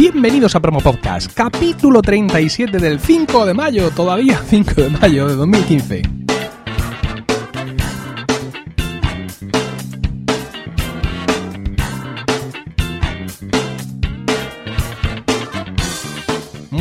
Bienvenidos 0.00 0.56
a 0.56 0.60
Promo 0.60 0.80
Podcast, 0.80 1.30
capítulo 1.34 2.00
37 2.00 2.78
del 2.78 2.98
5 3.00 3.44
de 3.44 3.52
mayo, 3.52 3.90
todavía 3.90 4.38
5 4.38 4.80
de 4.80 4.88
mayo 4.88 5.28
de 5.28 5.34
2015. 5.34 6.19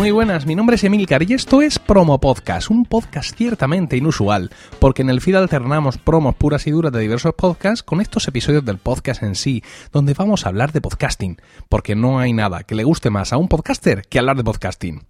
Muy 0.09 0.15
buenas, 0.15 0.47
mi 0.47 0.55
nombre 0.55 0.75
es 0.75 0.83
Emilcar 0.83 1.21
y 1.21 1.35
esto 1.35 1.61
es 1.61 1.77
Promo 1.77 2.19
Podcast, 2.19 2.71
un 2.71 2.83
podcast 2.83 3.37
ciertamente 3.37 3.95
inusual, 3.95 4.49
porque 4.79 5.03
en 5.03 5.11
el 5.11 5.21
feed 5.21 5.35
alternamos 5.35 5.99
promos 5.99 6.33
puras 6.33 6.65
y 6.65 6.71
duras 6.71 6.91
de 6.91 7.01
diversos 7.01 7.35
podcasts 7.35 7.83
con 7.83 8.01
estos 8.01 8.27
episodios 8.27 8.65
del 8.65 8.79
podcast 8.79 9.21
en 9.21 9.35
sí, 9.35 9.63
donde 9.91 10.15
vamos 10.15 10.43
a 10.43 10.49
hablar 10.49 10.71
de 10.71 10.81
podcasting, 10.81 11.37
porque 11.69 11.93
no 11.95 12.17
hay 12.17 12.33
nada 12.33 12.63
que 12.63 12.73
le 12.73 12.85
guste 12.85 13.11
más 13.11 13.33
a 13.33 13.37
un 13.37 13.49
podcaster 13.49 14.01
que 14.09 14.17
hablar 14.17 14.35
de 14.35 14.43
podcasting. 14.43 15.03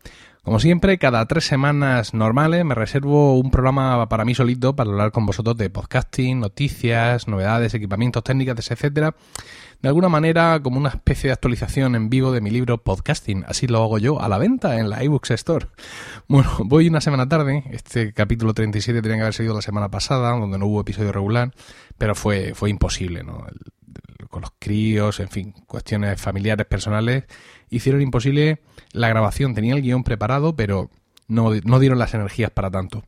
Como 0.43 0.59
siempre, 0.59 0.97
cada 0.97 1.25
tres 1.27 1.45
semanas 1.45 2.13
normales 2.13 2.65
me 2.65 2.75
reservo 2.75 3.39
un 3.39 3.51
programa 3.51 4.09
para 4.09 4.25
mí 4.25 4.35
solito 4.35 4.75
para 4.75 4.89
hablar 4.89 5.11
con 5.13 5.25
vosotros 5.25 5.55
de 5.55 5.69
podcasting, 5.69 6.41
noticias, 6.41 7.29
novedades, 7.29 7.73
equipamientos, 7.73 8.23
técnicas, 8.23 8.69
etcétera 8.69 9.15
de 9.81 9.87
alguna 9.87 10.09
manera 10.09 10.59
como 10.61 10.77
una 10.77 10.89
especie 10.89 11.29
de 11.29 11.33
actualización 11.33 11.95
en 11.95 12.09
vivo 12.09 12.31
de 12.31 12.41
mi 12.41 12.49
libro 12.49 12.79
Podcasting. 12.79 13.45
Así 13.47 13.67
lo 13.67 13.81
hago 13.81 13.97
yo 13.97 14.21
a 14.21 14.27
la 14.27 14.37
venta 14.37 14.77
en 14.77 14.89
la 14.89 15.03
iBooks 15.03 15.31
Store. 15.31 15.67
Bueno, 16.27 16.49
voy 16.65 16.87
una 16.87 17.01
semana 17.01 17.29
tarde. 17.29 17.63
Este 17.71 18.13
capítulo 18.13 18.53
37 18.53 19.01
tenía 19.01 19.17
que 19.17 19.21
haber 19.21 19.33
sido 19.33 19.55
la 19.55 19.61
semana 19.61 19.89
pasada, 19.89 20.31
donde 20.31 20.57
no 20.57 20.65
hubo 20.65 20.81
episodio 20.81 21.11
regular, 21.11 21.53
pero 21.97 22.13
fue, 22.13 22.53
fue 22.55 22.69
imposible, 22.69 23.23
¿no? 23.23 23.45
con 24.29 24.41
los 24.41 24.51
críos, 24.59 25.19
en 25.19 25.29
fin, 25.29 25.53
cuestiones 25.65 26.21
familiares, 26.21 26.67
personales, 26.67 27.23
hicieron 27.69 28.01
imposible 28.01 28.61
la 28.91 29.09
grabación. 29.09 29.55
Tenía 29.55 29.73
el 29.73 29.81
guion 29.81 30.03
preparado, 30.03 30.55
pero 30.55 30.91
no, 31.27 31.51
no, 31.63 31.79
dieron 31.79 31.97
las 31.97 32.13
energías 32.13 32.51
para 32.51 32.69
tanto. 32.69 33.03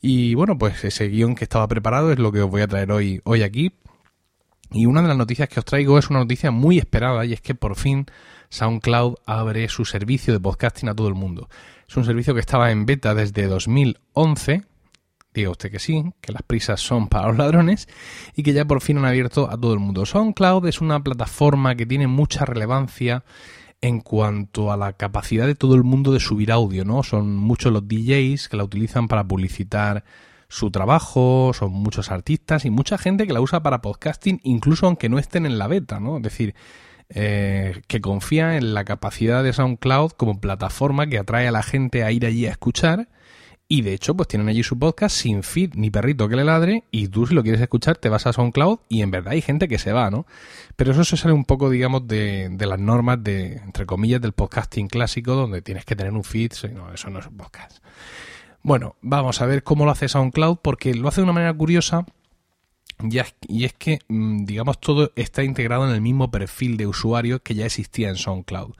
Y 0.00 0.34
bueno, 0.34 0.58
pues 0.58 0.84
ese 0.84 1.08
guion 1.08 1.36
que 1.36 1.44
estaba 1.44 1.68
preparado 1.68 2.10
es 2.10 2.18
lo 2.18 2.32
que 2.32 2.40
os 2.40 2.50
voy 2.50 2.62
a 2.62 2.66
traer 2.66 2.90
hoy, 2.90 3.20
hoy 3.24 3.42
aquí 3.42 3.72
y 4.74 4.86
una 4.86 5.02
de 5.02 5.08
las 5.08 5.16
noticias 5.16 5.48
que 5.48 5.60
os 5.60 5.64
traigo 5.64 5.98
es 5.98 6.10
una 6.10 6.18
noticia 6.18 6.50
muy 6.50 6.78
esperada 6.78 7.24
y 7.24 7.32
es 7.32 7.40
que 7.40 7.54
por 7.54 7.76
fin 7.76 8.06
SoundCloud 8.50 9.14
abre 9.24 9.68
su 9.68 9.84
servicio 9.84 10.32
de 10.32 10.40
podcasting 10.40 10.88
a 10.88 10.94
todo 10.94 11.06
el 11.06 11.14
mundo. 11.14 11.48
Es 11.88 11.96
un 11.96 12.04
servicio 12.04 12.34
que 12.34 12.40
estaba 12.40 12.72
en 12.72 12.84
beta 12.84 13.14
desde 13.14 13.46
2011. 13.46 14.62
Diga 15.32 15.50
usted 15.50 15.70
que 15.70 15.78
sí, 15.78 16.04
que 16.20 16.32
las 16.32 16.42
prisas 16.42 16.80
son 16.80 17.08
para 17.08 17.28
los 17.28 17.36
ladrones 17.36 17.88
y 18.34 18.42
que 18.42 18.52
ya 18.52 18.64
por 18.64 18.80
fin 18.80 18.98
han 18.98 19.04
abierto 19.04 19.48
a 19.48 19.56
todo 19.56 19.74
el 19.74 19.80
mundo. 19.80 20.06
SoundCloud 20.06 20.66
es 20.66 20.80
una 20.80 21.02
plataforma 21.02 21.76
que 21.76 21.86
tiene 21.86 22.08
mucha 22.08 22.44
relevancia 22.44 23.24
en 23.80 24.00
cuanto 24.00 24.72
a 24.72 24.76
la 24.76 24.94
capacidad 24.94 25.46
de 25.46 25.54
todo 25.54 25.76
el 25.76 25.84
mundo 25.84 26.12
de 26.12 26.18
subir 26.18 26.50
audio, 26.50 26.84
¿no? 26.84 27.04
Son 27.04 27.36
muchos 27.36 27.72
los 27.72 27.86
DJs 27.86 28.48
que 28.48 28.56
la 28.56 28.64
utilizan 28.64 29.06
para 29.06 29.22
publicitar 29.22 30.04
su 30.54 30.70
trabajo, 30.70 31.50
son 31.52 31.72
muchos 31.72 32.12
artistas 32.12 32.64
y 32.64 32.70
mucha 32.70 32.96
gente 32.96 33.26
que 33.26 33.32
la 33.32 33.40
usa 33.40 33.64
para 33.64 33.82
podcasting, 33.82 34.40
incluso 34.44 34.86
aunque 34.86 35.08
no 35.08 35.18
estén 35.18 35.46
en 35.46 35.58
la 35.58 35.66
beta, 35.66 35.98
¿no? 35.98 36.18
Es 36.18 36.22
decir, 36.22 36.54
eh, 37.08 37.82
que 37.88 38.00
confía 38.00 38.56
en 38.56 38.72
la 38.72 38.84
capacidad 38.84 39.42
de 39.42 39.52
SoundCloud 39.52 40.12
como 40.12 40.40
plataforma 40.40 41.08
que 41.08 41.18
atrae 41.18 41.48
a 41.48 41.50
la 41.50 41.64
gente 41.64 42.04
a 42.04 42.12
ir 42.12 42.24
allí 42.24 42.46
a 42.46 42.52
escuchar. 42.52 43.08
Y 43.66 43.82
de 43.82 43.94
hecho, 43.94 44.14
pues 44.14 44.28
tienen 44.28 44.48
allí 44.48 44.62
su 44.62 44.78
podcast 44.78 45.16
sin 45.16 45.42
feed 45.42 45.72
ni 45.74 45.90
perrito 45.90 46.28
que 46.28 46.36
le 46.36 46.44
ladre. 46.44 46.84
Y 46.92 47.08
tú, 47.08 47.26
si 47.26 47.34
lo 47.34 47.42
quieres 47.42 47.60
escuchar, 47.60 47.96
te 47.96 48.08
vas 48.08 48.26
a 48.28 48.32
SoundCloud 48.32 48.78
y 48.88 49.02
en 49.02 49.10
verdad 49.10 49.32
hay 49.32 49.42
gente 49.42 49.66
que 49.66 49.78
se 49.78 49.92
va, 49.92 50.08
¿no? 50.08 50.24
Pero 50.76 50.92
eso 50.92 51.02
se 51.02 51.16
sale 51.16 51.34
un 51.34 51.46
poco, 51.46 51.68
digamos, 51.68 52.06
de, 52.06 52.48
de 52.48 52.66
las 52.66 52.78
normas 52.78 53.24
de, 53.24 53.56
entre 53.56 53.86
comillas, 53.86 54.20
del 54.20 54.34
podcasting 54.34 54.86
clásico, 54.86 55.34
donde 55.34 55.62
tienes 55.62 55.84
que 55.84 55.96
tener 55.96 56.12
un 56.12 56.22
feed. 56.22 56.52
No, 56.72 56.92
eso 56.92 57.10
no 57.10 57.18
es 57.18 57.26
un 57.26 57.36
podcast. 57.36 57.78
Bueno, 58.64 58.96
vamos 59.02 59.42
a 59.42 59.46
ver 59.46 59.62
cómo 59.62 59.84
lo 59.84 59.90
hace 59.90 60.08
SoundCloud 60.08 60.56
porque 60.62 60.94
lo 60.94 61.08
hace 61.08 61.20
de 61.20 61.24
una 61.24 61.34
manera 61.34 61.52
curiosa 61.52 62.06
y 63.46 63.64
es 63.64 63.72
que, 63.74 63.98
mm, 64.08 64.46
digamos, 64.46 64.80
todo 64.80 65.12
está 65.16 65.44
integrado 65.44 65.86
en 65.86 65.94
el 65.94 66.00
mismo 66.00 66.30
perfil 66.30 66.78
de 66.78 66.86
usuario 66.86 67.42
que 67.42 67.54
ya 67.54 67.66
existía 67.66 68.08
en 68.08 68.16
SoundCloud. 68.16 68.72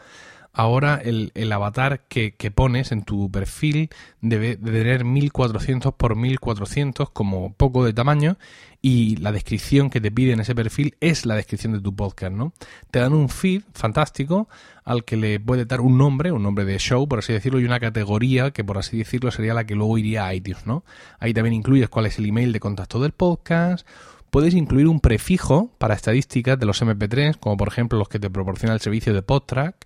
Ahora 0.57 1.01
el, 1.05 1.33
avatar 1.53 2.03
que, 2.07 2.33
pones 2.55 2.93
en 2.93 3.03
tu 3.03 3.29
perfil 3.29 3.91
debe 4.21 4.55
de 4.55 4.71
tener 4.71 5.05
1400 5.05 5.95
por 5.95 6.15
1400 6.15 7.11
como 7.11 7.53
poco 7.55 7.85
de 7.85 7.93
tamaño 7.93 8.39
y 8.81 9.17
la 9.17 9.33
descripción 9.33 9.91
que 9.91 10.01
te 10.01 10.13
pide 10.13 10.33
en 10.33 10.39
ese 10.39 10.55
perfil 10.55 10.95
es 11.01 11.27
la 11.27 11.35
descripción 11.35 11.73
de 11.73 11.81
tu 11.81 11.97
podcast, 11.97 12.33
¿no? 12.33 12.53
Te 12.93 13.01
dan 13.01 13.15
un 13.15 13.29
feed 13.29 13.63
fantástico 13.75 14.49
al 14.85 15.05
que 15.05 15.17
le 15.17 15.41
puede 15.41 15.65
dar 15.65 15.81
un 15.81 15.99
nombre, 15.99 16.31
un 16.31 16.45
nombre 16.45 16.65
de 16.65 16.79
show, 16.79 17.09
por 17.09 17.19
así 17.19 17.33
decirlo, 17.33 17.59
y 17.59 17.65
una 17.65 17.81
categoría 17.81 18.53
que, 18.53 18.63
por 18.63 18.79
así 18.79 18.99
decirlo, 18.99 19.33
sería 19.33 19.55
la 19.55 19.65
que 19.65 19.75
luego 19.75 19.99
iría 19.99 20.27
a 20.27 20.35
iTunes, 20.35 20.67
¿no? 20.67 20.85
Ahí 21.19 21.35
también 21.35 21.55
incluyes 21.55 21.89
cuál 21.89 22.07
es 22.07 22.19
el 22.21 22.27
email 22.27 22.53
de 22.53 22.61
contacto 22.61 23.01
del 23.01 23.13
podcast, 23.13 23.89
puedes 24.35 24.55
incluir 24.55 24.89
un 24.89 24.99
prefijo 24.99 25.71
para 25.79 25.95
estadísticas 25.95 26.59
de 26.59 26.67
los 26.67 26.83
MP3, 26.83 27.37
como 27.39 27.57
por 27.57 27.69
ejemplo 27.69 28.01
los 28.01 28.09
que 28.09 28.19
te 28.19 28.29
proporciona 28.29 28.75
el 28.75 28.81
servicio 28.81 29.15
de 29.15 29.23
PodTrack, 29.23 29.77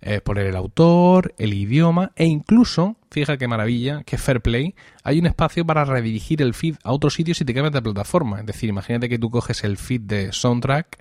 eh, 0.00 0.20
poner 0.20 0.46
el 0.46 0.56
autor, 0.56 1.32
el 1.38 1.54
idioma 1.54 2.10
e 2.16 2.24
incluso, 2.24 2.96
fíjate 3.12 3.38
qué 3.38 3.46
maravilla, 3.46 4.02
que 4.02 4.18
Fairplay, 4.18 4.74
hay 5.04 5.20
un 5.20 5.26
espacio 5.26 5.64
para 5.64 5.84
redirigir 5.84 6.42
el 6.42 6.52
feed 6.52 6.78
a 6.82 6.90
otro 6.90 7.10
sitio 7.10 7.32
si 7.32 7.44
te 7.44 7.54
cambias 7.54 7.74
de 7.74 7.80
plataforma. 7.80 8.40
Es 8.40 8.46
decir, 8.46 8.68
imagínate 8.68 9.08
que 9.08 9.20
tú 9.20 9.30
coges 9.30 9.62
el 9.62 9.76
feed 9.76 10.00
de 10.00 10.32
Soundtrack 10.32 10.98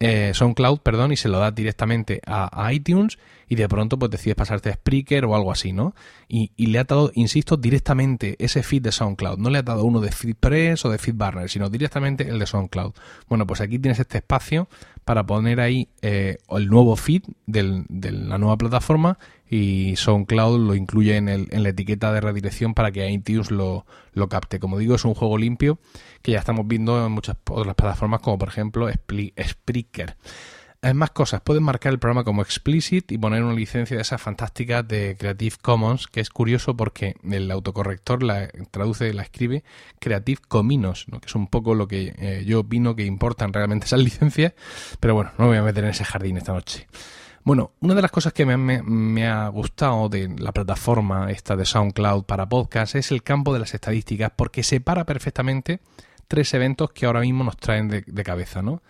eh, 0.00 0.32
SoundCloud, 0.34 0.80
perdón, 0.80 1.12
y 1.12 1.16
se 1.16 1.28
lo 1.28 1.38
das 1.38 1.54
directamente 1.54 2.20
a, 2.26 2.72
iTunes 2.72 3.18
y 3.48 3.54
de 3.54 3.68
pronto 3.68 3.98
pues 3.98 4.10
decides 4.10 4.34
pasarte 4.34 4.70
a 4.70 4.74
Spreaker 4.74 5.24
o 5.24 5.36
algo 5.36 5.52
así, 5.52 5.72
¿no? 5.72 5.94
Y, 6.28 6.50
le 6.66 6.78
ha 6.78 6.84
dado, 6.84 7.12
insisto, 7.14 7.56
directamente 7.56 8.36
ese 8.38 8.62
feed 8.62 8.82
de 8.82 8.92
SoundCloud. 8.92 9.38
No 9.38 9.50
le 9.50 9.58
ha 9.58 9.62
dado 9.62 9.84
uno 9.84 10.00
de 10.00 10.10
FeedPress 10.10 10.84
o 10.84 10.90
de 10.90 10.98
FeedBurner, 10.98 11.48
sino 11.48 11.70
directamente 11.70 12.28
el 12.28 12.38
de 12.38 12.46
SoundCloud. 12.46 12.92
Bueno, 13.28 13.46
pues 13.46 13.60
aquí 13.60 13.78
tienes 13.78 14.00
este 14.00 14.18
espacio 14.18 14.68
para 15.04 15.24
poner 15.26 15.60
ahí 15.60 15.88
eh, 16.02 16.38
el 16.50 16.68
nuevo 16.68 16.96
feed 16.96 17.22
de 17.46 17.84
la 18.12 18.38
nueva 18.38 18.56
plataforma 18.56 19.18
y 19.48 19.94
SoundCloud 19.96 20.66
lo 20.66 20.74
incluye 20.74 21.16
en, 21.16 21.28
el, 21.28 21.48
en 21.50 21.62
la 21.62 21.68
etiqueta 21.68 22.12
de 22.12 22.20
redirección 22.20 22.74
para 22.74 22.90
que 22.90 23.08
iTunes 23.10 23.50
lo, 23.50 23.86
lo, 24.12 24.28
capte. 24.28 24.58
Como 24.58 24.78
digo, 24.78 24.94
es 24.94 25.04
un 25.04 25.14
juego 25.14 25.38
limpio 25.38 25.78
que 26.22 26.32
ya 26.32 26.38
estamos 26.38 26.66
viendo 26.66 27.04
en 27.04 27.12
muchas 27.12 27.36
otras 27.48 27.74
plataformas 27.74 28.20
como 28.20 28.38
por 28.38 28.48
ejemplo 28.48 28.88
Spreaker. 28.90 30.16
Hay 30.84 30.92
más 30.92 31.12
cosas, 31.12 31.40
pueden 31.40 31.62
marcar 31.62 31.94
el 31.94 31.98
programa 31.98 32.24
como 32.24 32.42
explicit 32.42 33.10
y 33.10 33.16
poner 33.16 33.42
una 33.42 33.54
licencia 33.54 33.96
de 33.96 34.02
esas 34.02 34.20
fantásticas 34.20 34.86
de 34.86 35.16
Creative 35.18 35.56
Commons, 35.62 36.06
que 36.08 36.20
es 36.20 36.28
curioso 36.28 36.76
porque 36.76 37.16
el 37.24 37.50
autocorrector 37.50 38.22
la 38.22 38.48
traduce, 38.70 39.14
la 39.14 39.22
escribe 39.22 39.64
Creative 39.98 40.42
Commons, 40.46 41.08
¿no? 41.08 41.20
que 41.20 41.26
es 41.26 41.34
un 41.34 41.46
poco 41.46 41.74
lo 41.74 41.88
que 41.88 42.14
eh, 42.18 42.44
yo 42.46 42.60
opino 42.60 42.94
que 42.94 43.06
importan 43.06 43.54
realmente 43.54 43.86
esas 43.86 44.00
licencias, 44.04 44.52
pero 45.00 45.14
bueno, 45.14 45.32
no 45.38 45.44
me 45.44 45.52
voy 45.52 45.58
a 45.58 45.62
meter 45.62 45.84
en 45.84 45.90
ese 45.90 46.04
jardín 46.04 46.36
esta 46.36 46.52
noche. 46.52 46.86
Bueno, 47.44 47.72
una 47.80 47.94
de 47.94 48.02
las 48.02 48.10
cosas 48.10 48.34
que 48.34 48.44
me, 48.44 49.26
ha 49.26 49.48
gustado 49.48 50.10
de 50.10 50.34
la 50.38 50.52
plataforma 50.52 51.30
esta 51.30 51.56
de 51.56 51.64
SoundCloud 51.64 52.24
para 52.24 52.46
podcast 52.46 52.94
es 52.94 53.10
el 53.10 53.22
campo 53.22 53.54
de 53.54 53.60
las 53.60 53.72
estadísticas 53.72 54.32
porque 54.36 54.62
separa 54.62 55.04
perfectamente 55.04 55.80
tres 56.28 56.52
eventos 56.52 56.92
que 56.92 57.06
ahora 57.06 57.20
mismo 57.20 57.42
nos 57.42 57.56
traen 57.56 57.88
de, 57.88 58.24
cabeza, 58.24 58.60
¿no? 58.60 58.82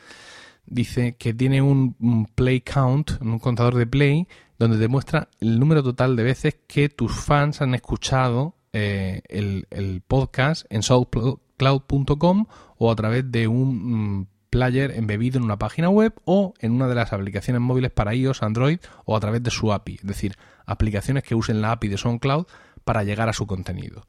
Dice 0.66 1.16
que 1.16 1.34
tiene 1.34 1.62
un, 1.62 2.28
play 2.34 2.60
count, 2.60 3.12
un 3.20 3.38
contador 3.38 3.74
de 3.74 3.86
play, 3.86 4.26
donde 4.58 4.78
demuestra 4.78 5.28
el 5.40 5.58
número 5.58 5.82
total 5.82 6.16
de 6.16 6.22
veces 6.22 6.56
que 6.66 6.88
tus 6.88 7.12
fans 7.12 7.60
han 7.60 7.74
escuchado 7.74 8.56
eh, 8.72 9.22
el, 9.28 9.66
el, 9.70 10.00
podcast 10.00 10.66
en 10.70 10.82
soundcloud.com 10.82 12.46
o 12.78 12.90
a 12.90 12.96
través 12.96 13.30
de 13.30 13.46
un 13.46 14.20
mm, 14.20 14.26
player 14.50 14.92
embebido 14.92 15.38
en 15.38 15.44
una 15.44 15.58
página 15.58 15.90
web 15.90 16.14
o 16.24 16.54
en 16.60 16.72
una 16.72 16.86
de 16.86 16.94
las 16.94 17.12
aplicaciones 17.12 17.60
móviles 17.60 17.90
para 17.90 18.14
iOS, 18.14 18.42
Android 18.42 18.78
o 19.04 19.16
a 19.16 19.20
través 19.20 19.42
de 19.42 19.50
su 19.50 19.72
API, 19.72 19.96
es 19.96 20.06
decir, 20.06 20.36
aplicaciones 20.64 21.24
que 21.24 21.34
usen 21.34 21.60
la 21.60 21.72
API 21.72 21.88
de 21.88 21.98
SoundCloud 21.98 22.46
para 22.84 23.04
llegar 23.04 23.28
a 23.28 23.32
su 23.32 23.46
contenido. 23.46 24.06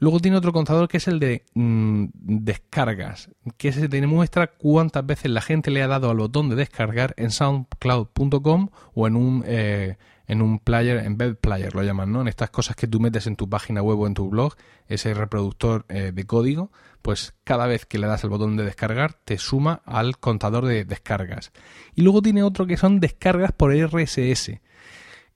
Luego 0.00 0.20
tiene 0.20 0.36
otro 0.36 0.52
contador 0.52 0.88
que 0.88 0.98
es 0.98 1.08
el 1.08 1.18
de 1.18 1.44
mm, 1.54 2.06
descargas, 2.14 3.30
que 3.56 3.72
se 3.72 3.88
demuestra 3.88 4.48
cuántas 4.48 5.04
veces 5.04 5.30
la 5.30 5.40
gente 5.40 5.70
le 5.70 5.82
ha 5.82 5.88
dado 5.88 6.10
al 6.10 6.18
botón 6.18 6.48
de 6.48 6.56
descargar 6.56 7.14
en 7.16 7.30
soundcloud.com 7.30 8.68
o 8.94 9.06
en 9.06 9.16
un 9.16 9.44
eh, 9.46 9.96
en 10.28 10.42
un 10.42 10.58
player, 10.58 10.98
en 10.98 11.16
web 11.18 11.38
player 11.40 11.74
lo 11.74 11.82
llaman, 11.82 12.12
¿no? 12.12 12.20
En 12.20 12.28
estas 12.28 12.50
cosas 12.50 12.76
que 12.76 12.86
tú 12.86 13.00
metes 13.00 13.26
en 13.26 13.34
tu 13.34 13.48
página 13.48 13.82
web 13.82 13.98
o 13.98 14.06
en 14.06 14.12
tu 14.12 14.28
blog, 14.28 14.54
ese 14.86 15.14
reproductor 15.14 15.86
eh, 15.88 16.12
de 16.12 16.24
código, 16.24 16.70
pues 17.00 17.34
cada 17.44 17.66
vez 17.66 17.86
que 17.86 17.98
le 17.98 18.06
das 18.06 18.24
el 18.24 18.30
botón 18.30 18.56
de 18.56 18.64
descargar 18.64 19.14
te 19.14 19.38
suma 19.38 19.80
al 19.86 20.18
contador 20.18 20.66
de 20.66 20.84
descargas. 20.84 21.50
Y 21.94 22.02
luego 22.02 22.20
tiene 22.20 22.42
otro 22.42 22.66
que 22.66 22.76
son 22.76 23.00
descargas 23.00 23.52
por 23.52 23.74
RSS, 23.74 24.60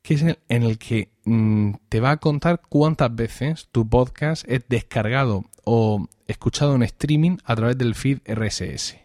que 0.02 0.14
es 0.14 0.22
en 0.22 0.62
el 0.62 0.78
que 0.78 1.10
mm, 1.25 1.75
te 1.88 2.00
va 2.00 2.10
a 2.12 2.16
contar 2.19 2.60
cuántas 2.69 3.14
veces 3.14 3.69
tu 3.70 3.88
podcast 3.88 4.44
es 4.49 4.62
descargado 4.69 5.44
o 5.64 6.06
escuchado 6.26 6.75
en 6.75 6.82
streaming 6.82 7.38
a 7.44 7.54
través 7.56 7.78
del 7.78 7.94
feed 7.94 8.19
RSS. 8.26 8.99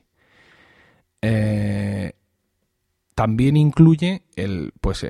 Eh, 1.22 2.14
también 3.18 3.58
incluye 3.58 4.22
el, 4.36 4.74
pues, 4.80 5.06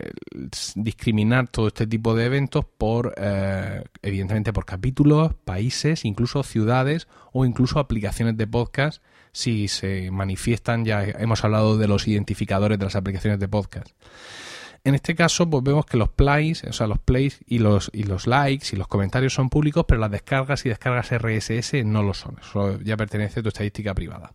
discriminar 0.75 1.49
todo 1.49 1.67
este 1.67 1.85
tipo 1.87 2.15
de 2.15 2.25
eventos 2.25 2.63
por, 2.65 3.13
eh, 3.17 3.83
evidentemente, 4.01 4.53
por 4.53 4.65
capítulos, 4.65 5.33
países, 5.43 6.05
incluso 6.05 6.41
ciudades 6.43 7.09
o 7.33 7.43
incluso 7.43 7.79
aplicaciones 7.79 8.37
de 8.37 8.47
podcast 8.47 9.03
si 9.33 9.67
se 9.67 10.09
manifiestan. 10.09 10.85
Ya 10.85 11.03
hemos 11.03 11.43
hablado 11.43 11.77
de 11.77 11.89
los 11.89 12.07
identificadores 12.07 12.79
de 12.79 12.85
las 12.85 12.95
aplicaciones 12.95 13.39
de 13.41 13.49
podcast. 13.49 13.89
En 14.87 14.95
este 14.95 15.15
caso, 15.15 15.49
pues 15.49 15.65
vemos 15.65 15.85
que 15.85 15.97
los 15.97 16.07
plays, 16.07 16.63
o 16.63 16.71
sea, 16.71 16.87
los 16.87 16.97
plays 16.97 17.41
y 17.45 17.59
los, 17.59 17.91
y 17.93 18.03
los 18.03 18.25
likes 18.25 18.67
y 18.71 18.77
los 18.77 18.87
comentarios 18.87 19.33
son 19.33 19.49
públicos, 19.49 19.83
pero 19.85 19.99
las 19.99 20.09
descargas 20.09 20.65
y 20.65 20.69
descargas 20.69 21.11
RSS 21.11 21.83
no 21.83 22.03
lo 22.03 22.13
son. 22.13 22.37
Eso 22.39 22.79
ya 22.79 22.95
pertenece 22.95 23.41
a 23.41 23.43
tu 23.43 23.49
estadística 23.49 23.93
privada. 23.93 24.31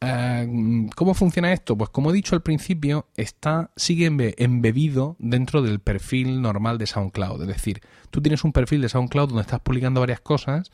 Eh, 0.00 0.88
¿Cómo 0.96 1.12
funciona 1.12 1.52
esto? 1.52 1.76
Pues 1.76 1.90
como 1.90 2.08
he 2.08 2.14
dicho 2.14 2.34
al 2.34 2.40
principio, 2.40 3.08
está, 3.18 3.70
sigue 3.76 4.06
embebido 4.38 5.16
dentro 5.18 5.60
del 5.60 5.80
perfil 5.80 6.40
normal 6.40 6.78
de 6.78 6.86
SoundCloud. 6.86 7.42
Es 7.42 7.48
decir, 7.48 7.82
tú 8.08 8.22
tienes 8.22 8.44
un 8.44 8.54
perfil 8.54 8.80
de 8.80 8.88
SoundCloud 8.88 9.28
donde 9.28 9.42
estás 9.42 9.60
publicando 9.60 10.00
varias 10.00 10.22
cosas 10.22 10.72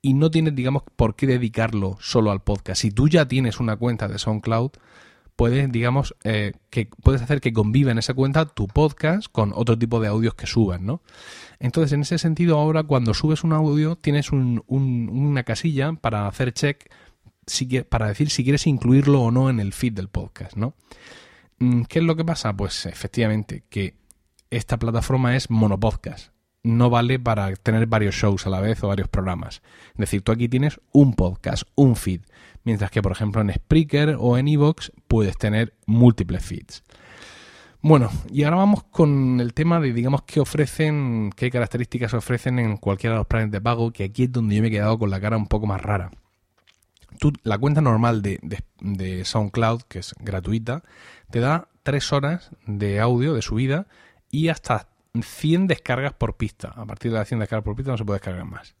y 0.00 0.14
no 0.14 0.30
tienes, 0.30 0.54
digamos, 0.54 0.84
por 0.96 1.16
qué 1.16 1.26
dedicarlo 1.26 1.98
solo 2.00 2.30
al 2.30 2.40
podcast. 2.40 2.80
Si 2.80 2.92
tú 2.92 3.08
ya 3.08 3.28
tienes 3.28 3.60
una 3.60 3.76
cuenta 3.76 4.08
de 4.08 4.18
SoundCloud, 4.18 4.70
puedes, 5.36 5.70
digamos, 5.70 6.14
eh, 6.24 6.52
que 6.70 6.88
puedes 7.02 7.22
hacer 7.22 7.40
que 7.40 7.52
conviva 7.52 7.90
en 7.90 7.98
esa 7.98 8.14
cuenta 8.14 8.46
tu 8.46 8.68
podcast 8.68 9.28
con 9.30 9.52
otro 9.54 9.78
tipo 9.78 10.00
de 10.00 10.08
audios 10.08 10.34
que 10.34 10.46
subas, 10.46 10.80
¿no? 10.80 11.02
Entonces, 11.58 11.92
en 11.92 12.02
ese 12.02 12.18
sentido, 12.18 12.58
ahora 12.58 12.82
cuando 12.82 13.14
subes 13.14 13.44
un 13.44 13.52
audio, 13.52 13.96
tienes 13.96 14.30
una 14.32 15.42
casilla 15.44 15.92
para 15.94 16.26
hacer 16.26 16.52
check 16.52 16.90
para 17.88 18.06
decir 18.06 18.30
si 18.30 18.44
quieres 18.44 18.66
incluirlo 18.66 19.20
o 19.22 19.30
no 19.30 19.50
en 19.50 19.58
el 19.58 19.72
feed 19.72 19.94
del 19.94 20.08
podcast, 20.08 20.56
¿no? 20.56 20.74
Mm, 21.58 21.82
¿Qué 21.82 21.98
es 21.98 22.04
lo 22.04 22.16
que 22.16 22.24
pasa? 22.24 22.56
Pues 22.56 22.86
efectivamente 22.86 23.64
que 23.68 23.96
esta 24.50 24.78
plataforma 24.78 25.36
es 25.36 25.50
monopodcast. 25.50 26.32
No 26.64 26.90
vale 26.90 27.18
para 27.18 27.54
tener 27.56 27.86
varios 27.86 28.14
shows 28.14 28.46
a 28.46 28.50
la 28.50 28.60
vez 28.60 28.82
o 28.82 28.88
varios 28.88 29.08
programas. 29.08 29.62
Es 29.92 29.98
decir, 29.98 30.22
tú 30.22 30.32
aquí 30.32 30.48
tienes 30.48 30.80
un 30.92 31.14
podcast, 31.14 31.64
un 31.74 31.96
feed. 31.96 32.20
Mientras 32.64 32.90
que, 32.90 33.02
por 33.02 33.12
ejemplo, 33.12 33.40
en 33.40 33.52
Spreaker 33.52 34.16
o 34.18 34.38
en 34.38 34.48
Evox 34.48 34.92
puedes 35.08 35.36
tener 35.36 35.74
múltiples 35.86 36.44
feeds. 36.44 36.84
Bueno, 37.80 38.10
y 38.30 38.44
ahora 38.44 38.58
vamos 38.58 38.84
con 38.84 39.40
el 39.40 39.54
tema 39.54 39.80
de, 39.80 39.92
digamos, 39.92 40.22
qué 40.22 40.38
ofrecen, 40.38 41.32
qué 41.34 41.50
características 41.50 42.14
ofrecen 42.14 42.60
en 42.60 42.76
cualquiera 42.76 43.14
de 43.14 43.18
los 43.18 43.26
planes 43.26 43.50
de 43.50 43.60
pago, 43.60 43.90
que 43.90 44.04
aquí 44.04 44.24
es 44.24 44.32
donde 44.32 44.54
yo 44.54 44.62
me 44.62 44.68
he 44.68 44.70
quedado 44.70 44.98
con 45.00 45.10
la 45.10 45.20
cara 45.20 45.36
un 45.36 45.48
poco 45.48 45.66
más 45.66 45.82
rara 45.82 46.12
la 47.42 47.58
cuenta 47.58 47.80
normal 47.80 48.22
de, 48.22 49.22
SoundCloud, 49.24 49.82
que 49.82 50.00
es 50.00 50.14
gratuita, 50.20 50.82
te 51.30 51.40
da 51.40 51.68
3 51.82 52.12
horas 52.12 52.50
de 52.66 53.00
audio 53.00 53.34
de 53.34 53.42
subida 53.42 53.86
y 54.30 54.48
hasta 54.48 54.88
100 55.20 55.66
descargas 55.66 56.14
por 56.14 56.36
pista. 56.36 56.72
A 56.76 56.86
partir 56.86 57.10
de 57.12 57.18
las 57.18 57.28
100 57.28 57.40
descargas 57.40 57.64
por 57.64 57.76
pista 57.76 57.92
no 57.92 57.98
se 57.98 58.04
puede 58.04 58.18
descargar 58.18 58.44
más. 58.44 58.74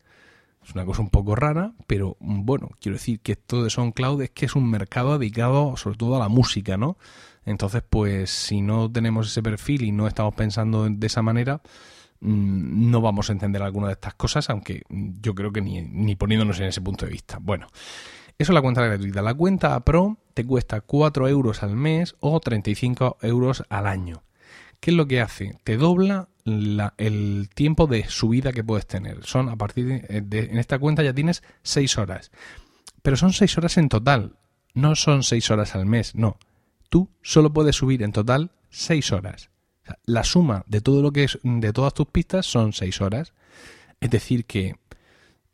Es 0.64 0.74
una 0.74 0.84
cosa 0.84 1.02
un 1.02 1.10
poco 1.10 1.34
rara, 1.34 1.72
pero 1.86 2.16
bueno, 2.20 2.70
quiero 2.80 2.96
decir 2.96 3.20
que 3.20 3.32
esto 3.32 3.64
de 3.64 3.70
SoundCloud 3.70 4.22
es 4.22 4.30
que 4.30 4.46
es 4.46 4.54
un 4.54 4.70
mercado 4.70 5.18
dedicado 5.18 5.76
sobre 5.76 5.96
todo 5.96 6.16
a 6.16 6.20
la 6.20 6.28
música, 6.28 6.76
¿no? 6.76 6.96
Entonces, 7.44 7.82
pues 7.88 8.30
si 8.30 8.62
no 8.62 8.90
tenemos 8.90 9.26
ese 9.26 9.42
perfil 9.42 9.82
y 9.82 9.92
no 9.92 10.06
estamos 10.06 10.34
pensando 10.34 10.88
de 10.88 11.06
esa 11.06 11.20
manera, 11.20 11.60
mm, 12.20 12.90
no 12.90 13.00
vamos 13.00 13.28
a 13.28 13.32
entender 13.32 13.60
alguna 13.60 13.88
de 13.88 13.94
estas 13.94 14.14
cosas, 14.14 14.48
aunque 14.50 14.82
yo 14.88 15.34
creo 15.34 15.52
que 15.52 15.60
ni, 15.60 15.82
ni 15.82 16.14
poniéndonos 16.14 16.60
en 16.60 16.66
ese 16.66 16.80
punto 16.80 17.06
de 17.06 17.12
vista. 17.12 17.38
Bueno, 17.40 17.66
eso 18.38 18.52
es 18.52 18.54
la 18.54 18.62
cuenta 18.62 18.84
gratuita. 18.84 19.20
La 19.20 19.34
cuenta 19.34 19.78
Pro 19.80 20.18
te 20.34 20.44
cuesta 20.44 20.80
4 20.80 21.28
euros 21.28 21.64
al 21.64 21.74
mes 21.74 22.14
o 22.20 22.38
35 22.38 23.18
euros 23.22 23.64
al 23.68 23.88
año. 23.88 24.22
¿Qué 24.82 24.90
es 24.90 24.96
lo 24.96 25.06
que 25.06 25.20
hace? 25.20 25.60
Te 25.62 25.76
dobla 25.76 26.28
el 26.44 27.48
tiempo 27.54 27.86
de 27.86 28.08
subida 28.08 28.52
que 28.52 28.64
puedes 28.64 28.84
tener. 28.84 29.24
Son 29.24 29.48
a 29.48 29.54
partir 29.54 29.86
de, 29.86 30.38
en 30.40 30.58
esta 30.58 30.80
cuenta 30.80 31.04
ya 31.04 31.14
tienes 31.14 31.44
6 31.62 31.98
horas. 31.98 32.32
Pero 33.00 33.16
son 33.16 33.32
6 33.32 33.58
horas 33.58 33.76
en 33.76 33.88
total. 33.88 34.34
No 34.74 34.96
son 34.96 35.22
6 35.22 35.52
horas 35.52 35.76
al 35.76 35.86
mes, 35.86 36.16
no. 36.16 36.36
Tú 36.88 37.08
solo 37.22 37.52
puedes 37.52 37.76
subir 37.76 38.02
en 38.02 38.10
total 38.10 38.50
6 38.70 39.12
horas. 39.12 39.50
la 40.04 40.24
suma 40.24 40.64
de 40.66 40.80
todo 40.80 41.00
lo 41.00 41.12
que 41.12 41.24
es 41.24 41.38
de 41.44 41.72
todas 41.72 41.94
tus 41.94 42.08
pistas 42.08 42.44
son 42.44 42.72
6 42.72 43.02
horas. 43.02 43.34
Es 44.00 44.10
decir 44.10 44.46
que 44.46 44.74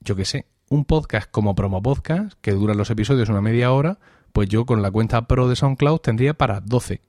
yo 0.00 0.16
qué 0.16 0.24
sé, 0.24 0.46
un 0.70 0.86
podcast 0.86 1.31
como 1.31 1.54
promo 1.54 1.82
podcast, 1.82 2.32
que 2.40 2.52
dura 2.52 2.72
los 2.72 2.88
episodios 2.88 3.28
una 3.28 3.42
media 3.42 3.72
hora, 3.72 3.98
pues 4.32 4.48
yo 4.48 4.64
con 4.64 4.81
la 4.81 4.90
cuenta 4.90 5.28
pro 5.28 5.50
de 5.50 5.56
SoundCloud 5.56 5.98
tendría 5.98 6.32
para 6.32 6.62
12. 6.62 7.02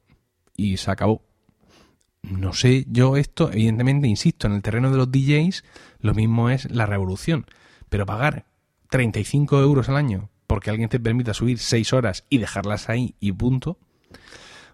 Y 0.57 0.75
se 0.75 0.91
acabó. 0.91 1.28
No 2.21 2.53
sé, 2.53 2.85
yo 2.89 3.17
esto, 3.17 3.51
evidentemente, 3.51 4.07
insisto, 4.07 4.47
en 4.47 4.53
el 4.53 4.61
terreno 4.61 4.91
de 4.91 4.97
los 4.97 5.11
DJs, 5.11 5.63
lo 5.99 6.13
mismo 6.13 6.49
es 6.49 6.69
la 6.69 6.85
revolución. 6.85 7.45
Pero 7.89 8.05
pagar 8.05 8.45
35 8.89 9.61
euros 9.61 9.89
al 9.89 9.97
año 9.97 10.29
porque 10.49 10.71
alguien 10.71 10.89
te 10.89 10.99
permita 10.99 11.35
subir 11.35 11.59
6 11.59 11.93
horas 11.93 12.25
y 12.27 12.39
dejarlas 12.39 12.89
ahí 12.89 13.13
y 13.19 13.31
punto. 13.31 13.77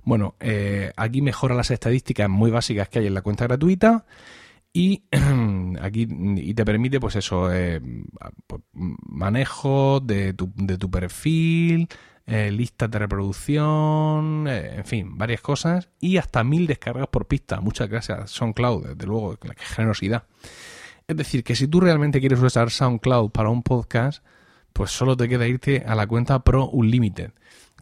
Bueno, 0.03 0.35
eh, 0.39 0.93
aquí 0.95 1.21
mejora 1.21 1.53
las 1.53 1.69
estadísticas 1.69 2.29
muy 2.29 2.49
básicas 2.49 2.87
que 2.87 2.99
hay 2.99 3.07
en 3.07 3.13
la 3.13 3.21
cuenta 3.21 3.43
gratuita 3.43 4.05
y 4.71 5.03
aquí 5.81 6.07
y 6.37 6.53
te 6.53 6.63
permite 6.63 7.01
pues 7.01 7.17
eso 7.17 7.51
eh, 7.51 7.81
manejo 8.73 9.99
de 9.99 10.33
tu, 10.33 10.49
de 10.55 10.77
tu 10.77 10.89
perfil 10.89 11.89
eh, 12.27 12.51
listas 12.51 12.89
de 12.89 12.99
reproducción 12.99 14.47
eh, 14.47 14.77
en 14.77 14.85
fin 14.85 15.17
varias 15.17 15.41
cosas 15.41 15.89
y 15.99 16.17
hasta 16.17 16.43
mil 16.43 16.67
descargas 16.67 17.07
por 17.07 17.27
pista 17.27 17.61
muchas 17.61 17.89
gracias 17.89 18.31
SoundCloud 18.31 18.87
desde 18.87 19.05
luego 19.05 19.37
la 19.43 19.53
generosidad 19.55 20.23
es 21.07 21.15
decir 21.15 21.43
que 21.43 21.55
si 21.55 21.67
tú 21.67 21.81
realmente 21.81 22.19
quieres 22.19 22.39
usar 22.39 22.71
SoundCloud 22.71 23.31
para 23.31 23.49
un 23.49 23.63
podcast 23.63 24.23
pues 24.73 24.91
solo 24.91 25.15
te 25.15 25.29
queda 25.29 25.47
irte 25.47 25.83
a 25.87 25.95
la 25.95 26.07
cuenta 26.07 26.43
Pro 26.43 26.67
Unlimited 26.69 27.31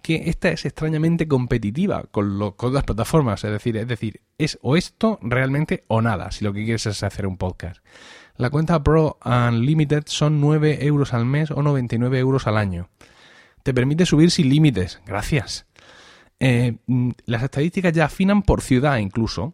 que 0.03 0.23
esta 0.25 0.49
es 0.49 0.65
extrañamente 0.65 1.27
competitiva 1.27 2.03
con, 2.11 2.37
lo, 2.37 2.55
con 2.57 2.73
las 2.73 2.83
plataformas. 2.83 3.43
Es 3.45 3.51
decir, 3.51 3.77
es 3.77 3.87
decir, 3.87 4.21
es 4.37 4.59
o 4.61 4.75
esto 4.75 5.17
realmente 5.21 5.85
o 5.87 6.01
nada, 6.01 6.29
si 6.31 6.43
lo 6.43 6.53
que 6.53 6.65
quieres 6.65 6.85
es 6.85 7.01
hacer 7.03 7.25
un 7.25 7.37
podcast. 7.37 7.83
La 8.35 8.49
cuenta 8.49 8.83
Pro 8.83 9.17
Unlimited 9.23 10.03
son 10.07 10.41
9 10.41 10.85
euros 10.85 11.13
al 11.13 11.25
mes 11.25 11.51
o 11.51 11.63
99 11.63 12.19
euros 12.19 12.47
al 12.47 12.57
año. 12.57 12.89
Te 13.63 13.73
permite 13.73 14.05
subir 14.05 14.29
sin 14.29 14.49
límites. 14.49 15.01
Gracias. 15.05 15.65
Eh, 16.39 16.75
mm, 16.85 17.11
las 17.25 17.43
estadísticas 17.43 17.93
ya 17.93 18.05
afinan 18.05 18.43
por 18.43 18.61
ciudad 18.61 18.97
incluso. 18.97 19.53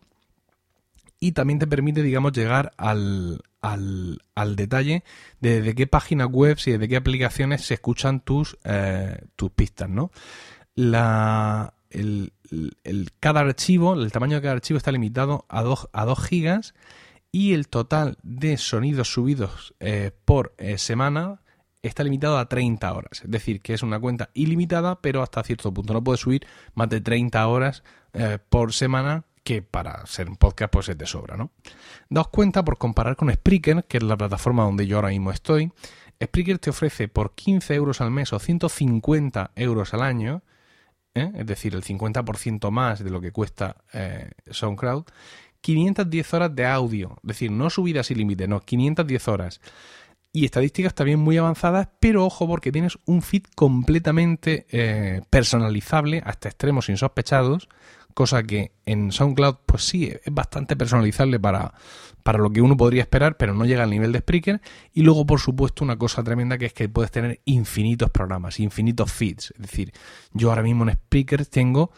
Y 1.20 1.34
también 1.34 1.60
te 1.60 1.68
permite, 1.68 2.02
digamos, 2.02 2.32
llegar 2.32 2.72
al, 2.78 3.42
al, 3.62 4.20
al 4.36 4.56
detalle 4.56 5.04
de, 5.42 5.62
de 5.62 5.76
qué 5.76 5.86
páginas 5.86 6.30
web 6.32 6.58
y 6.66 6.72
de 6.72 6.88
qué 6.88 6.96
aplicaciones 6.96 7.66
se 7.66 7.76
escuchan 7.76 8.22
tus, 8.22 8.58
eh, 8.64 9.26
tus 9.36 9.52
pistas, 9.52 9.90
¿no? 9.90 10.12
La, 10.76 11.74
el, 11.90 12.32
el, 12.84 13.10
cada 13.20 13.42
archivo, 13.42 13.96
el 13.96 14.12
tamaño 14.14 14.38
de 14.38 14.42
cada 14.42 14.54
archivo 14.54 14.78
está 14.78 14.94
limitado 14.94 15.46
a 15.50 15.62
2 15.62 15.90
a 15.92 16.06
dos 16.06 16.26
gigas 16.26 16.74
y 17.34 17.54
el 17.54 17.68
total 17.68 18.18
de 18.24 18.58
sonidos 18.58 19.12
subidos 19.12 19.76
eh, 19.82 20.12
por 20.24 20.56
semana 20.78 21.42
está 21.82 22.04
limitado 22.04 22.38
a 22.38 22.48
30 22.48 22.94
horas. 22.94 23.22
Es 23.24 23.32
decir, 23.32 23.62
que 23.62 23.74
es 23.74 23.84
una 23.84 24.00
cuenta 24.00 24.30
ilimitada, 24.34 25.02
pero 25.02 25.22
hasta 25.22 25.44
cierto 25.44 25.74
punto. 25.74 25.94
No 25.94 26.04
puedes 26.04 26.22
subir 26.22 26.46
más 26.74 26.90
de 26.90 27.02
30 27.02 27.48
horas 27.48 27.84
por 28.50 28.74
semana 28.74 29.24
que 29.44 29.62
para 29.62 30.06
ser 30.06 30.30
un 30.30 30.36
podcast 30.36 30.72
pues 30.72 30.90
es 30.90 30.98
de 30.98 31.06
sobra, 31.06 31.36
¿no? 31.36 31.52
Daos 32.10 32.28
cuenta 32.28 32.64
por 32.64 32.78
comparar 32.78 33.16
con 33.16 33.34
Spreaker, 33.34 33.84
que 33.86 33.98
es 33.98 34.04
la 34.04 34.18
plataforma 34.18 34.64
donde 34.64 34.86
yo 34.86 34.98
ahora 34.98 35.10
mismo 35.10 35.32
estoy. 35.32 35.72
Spreaker 36.24 36.60
te 36.60 36.70
ofrece 36.70 37.08
por 37.08 37.34
15 37.34 37.74
euros 37.74 38.02
al 38.02 38.12
mes 38.12 38.34
o 38.34 38.40
150 38.40 39.52
euros 39.56 39.94
al 39.94 40.04
año, 40.04 40.44
¿eh? 41.16 41.32
es 41.34 41.46
decir, 41.46 41.74
el 41.74 41.84
50% 41.84 42.70
más 42.72 43.04
de 43.04 43.10
lo 43.10 43.22
que 43.22 43.32
cuesta 43.32 43.78
eh, 43.94 44.32
SoundCloud, 44.52 45.06
510 45.62 46.34
horas 46.34 46.56
de 46.56 46.66
audio, 46.66 47.18
es 47.24 47.28
decir, 47.28 47.52
no 47.52 47.70
subidas 47.70 48.08
sin 48.08 48.18
límite, 48.18 48.48
no, 48.48 48.60
510 48.60 49.28
horas. 49.28 49.62
Y 50.32 50.46
estadísticas 50.46 50.94
también 50.94 51.20
muy 51.20 51.38
avanzadas, 51.38 51.90
pero 52.00 52.26
ojo 52.26 52.48
porque 52.48 52.72
tienes 52.72 53.00
un 53.06 53.22
feed 53.22 53.44
completamente 53.56 54.68
eh, 54.70 55.22
personalizable 55.30 56.22
hasta 56.24 56.50
extremos 56.50 56.88
insospechados, 56.90 57.68
cosa 58.14 58.44
que 58.44 58.74
en 58.86 59.12
SoundCloud 59.12 59.56
pues 59.66 59.84
sí, 59.84 60.06
es 60.06 60.34
bastante 60.34 60.76
personalizable 60.76 61.40
para, 61.40 61.74
para 62.22 62.38
lo 62.38 62.52
que 62.52 62.62
uno 62.62 62.78
podría 62.78 63.02
esperar, 63.02 63.38
pero 63.38 63.54
no 63.54 63.66
llega 63.66 63.84
al 63.84 63.90
nivel 63.90 64.12
de 64.12 64.20
Spreaker. 64.20 64.62
Y 64.94 65.02
luego, 65.02 65.26
por 65.26 65.40
supuesto, 65.40 65.84
una 65.84 65.98
cosa 65.98 66.24
tremenda 66.24 66.58
que 66.58 66.68
es 66.68 66.74
que 66.74 66.90
puedes 66.90 67.12
tener 67.12 67.42
infinitos 67.46 68.12
programas, 68.12 68.60
infinitos 68.60 69.12
feeds. 69.12 69.52
Es 69.52 69.62
decir, 69.62 69.94
yo 70.34 70.50
ahora 70.50 70.64
mismo 70.64 70.84
en 70.84 70.94
Spreaker 70.94 71.46
tengo 71.48 71.92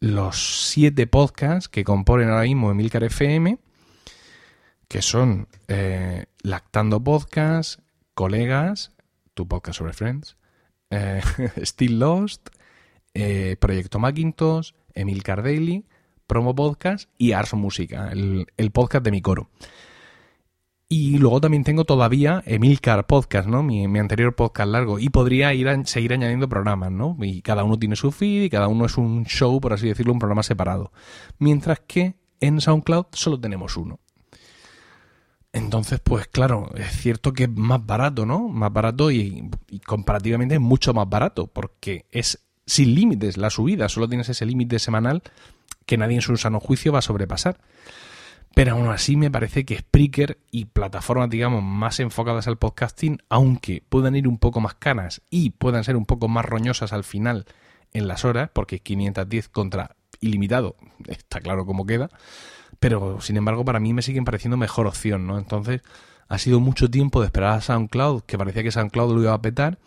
los 0.00 0.68
siete 0.70 1.06
podcasts 1.06 1.68
que 1.68 1.82
componen 1.82 2.28
ahora 2.28 2.42
mismo 2.42 2.70
Emilcar 2.70 3.04
FM, 3.04 3.58
que 4.88 5.02
son 5.02 5.48
eh, 5.68 6.26
Lactando 6.42 7.02
Podcast, 7.02 7.80
Colegas, 8.14 8.92
tu 9.34 9.48
podcast 9.48 9.78
sobre 9.78 9.92
Friends, 9.92 10.36
eh, 10.90 11.20
Still 11.62 11.98
Lost, 11.98 12.48
eh, 13.14 13.56
Proyecto 13.60 13.98
Macintosh, 13.98 14.72
Emilcar 14.94 15.42
Daily, 15.42 15.84
Promo 16.26 16.54
Podcast 16.54 17.10
y 17.18 17.32
Ars 17.32 17.54
Música, 17.54 18.10
el, 18.10 18.70
podcast 18.72 19.04
de 19.04 19.10
mi 19.10 19.20
coro. 19.20 19.50
Y 20.88 21.18
luego 21.18 21.40
también 21.40 21.64
tengo 21.64 21.84
todavía 21.84 22.42
Emilcar 22.46 23.06
Podcast, 23.06 23.48
¿no? 23.48 23.62
Mi, 23.62 23.84
anterior 23.98 24.34
podcast 24.36 24.70
largo. 24.70 24.98
Y 24.98 25.08
podría 25.08 25.52
ir 25.54 25.68
a, 25.68 25.84
seguir 25.84 26.12
añadiendo 26.12 26.48
programas, 26.48 26.92
¿no? 26.92 27.16
Y 27.20 27.42
cada 27.42 27.64
uno 27.64 27.78
tiene 27.78 27.96
su 27.96 28.12
feed 28.12 28.44
y 28.44 28.50
cada 28.50 28.68
uno 28.68 28.86
es 28.86 28.96
un 28.96 29.24
show, 29.24 29.60
por 29.60 29.72
así 29.72 29.88
decirlo, 29.88 30.12
un 30.12 30.18
programa 30.18 30.42
separado. 30.42 30.92
Mientras 31.38 31.80
que 31.80 32.16
en 32.40 32.60
SoundCloud 32.60 33.06
solo 33.12 33.40
tenemos 33.40 33.76
uno. 33.76 33.98
Entonces, 35.54 36.00
pues 36.00 36.26
claro, 36.26 36.68
es 36.74 36.90
cierto 37.00 37.32
que 37.32 37.44
es 37.44 37.48
más 37.48 37.86
barato, 37.86 38.26
¿no? 38.26 38.48
Más 38.48 38.72
barato 38.72 39.12
y, 39.12 39.48
comparativamente 39.86 40.56
es 40.56 40.60
mucho 40.60 40.92
más 40.92 41.08
barato, 41.08 41.46
porque 41.46 42.06
es 42.10 42.44
sin 42.66 42.96
límites 42.96 43.36
la 43.36 43.50
subida, 43.50 43.88
solo 43.88 44.08
tienes 44.08 44.28
ese 44.28 44.46
límite 44.46 44.80
semanal 44.80 45.22
que 45.86 45.96
nadie 45.96 46.16
en 46.16 46.22
su 46.22 46.36
sano 46.36 46.58
juicio 46.58 46.90
va 46.90 46.98
a 46.98 47.02
sobrepasar. 47.02 47.60
Pero 48.56 48.72
aún 48.72 48.88
así 48.88 49.16
me 49.16 49.30
parece 49.30 49.64
que 49.64 49.78
Spreaker 49.78 50.38
y 50.50 50.64
plataformas, 50.64 51.30
digamos, 51.30 51.62
más 51.62 52.00
enfocadas 52.00 52.48
al 52.48 52.58
podcasting, 52.58 53.18
aunque 53.28 53.80
puedan 53.88 54.16
ir 54.16 54.26
un 54.26 54.38
poco 54.38 54.60
más 54.60 54.74
caras 54.74 55.22
y 55.30 55.50
puedan 55.50 55.84
ser 55.84 55.94
un 55.94 56.04
poco 56.04 56.26
más 56.26 56.44
roñosas 56.44 56.92
al 56.92 57.04
final 57.04 57.46
en 57.92 58.08
las 58.08 58.24
horas, 58.24 58.50
porque 58.52 58.80
510 58.80 59.50
contra 59.50 59.94
ilimitado, 60.20 60.74
está 61.06 61.38
claro 61.40 61.64
cómo 61.64 61.86
queda, 61.86 62.10
pero 62.84 63.18
sin 63.22 63.38
embargo 63.38 63.64
para 63.64 63.80
mí 63.80 63.94
me 63.94 64.02
siguen 64.02 64.26
pareciendo 64.26 64.58
mejor 64.58 64.86
opción, 64.86 65.26
¿no? 65.26 65.38
Entonces 65.38 65.80
ha 66.28 66.36
sido 66.36 66.60
mucho 66.60 66.90
tiempo 66.90 67.22
de 67.22 67.26
esperar 67.28 67.54
a 67.54 67.60
SoundCloud, 67.62 68.24
que 68.24 68.36
parecía 68.36 68.62
que 68.62 68.70
SoundCloud 68.70 69.14
lo 69.14 69.22
iba 69.22 69.32
a 69.32 69.40
petar, 69.40 69.78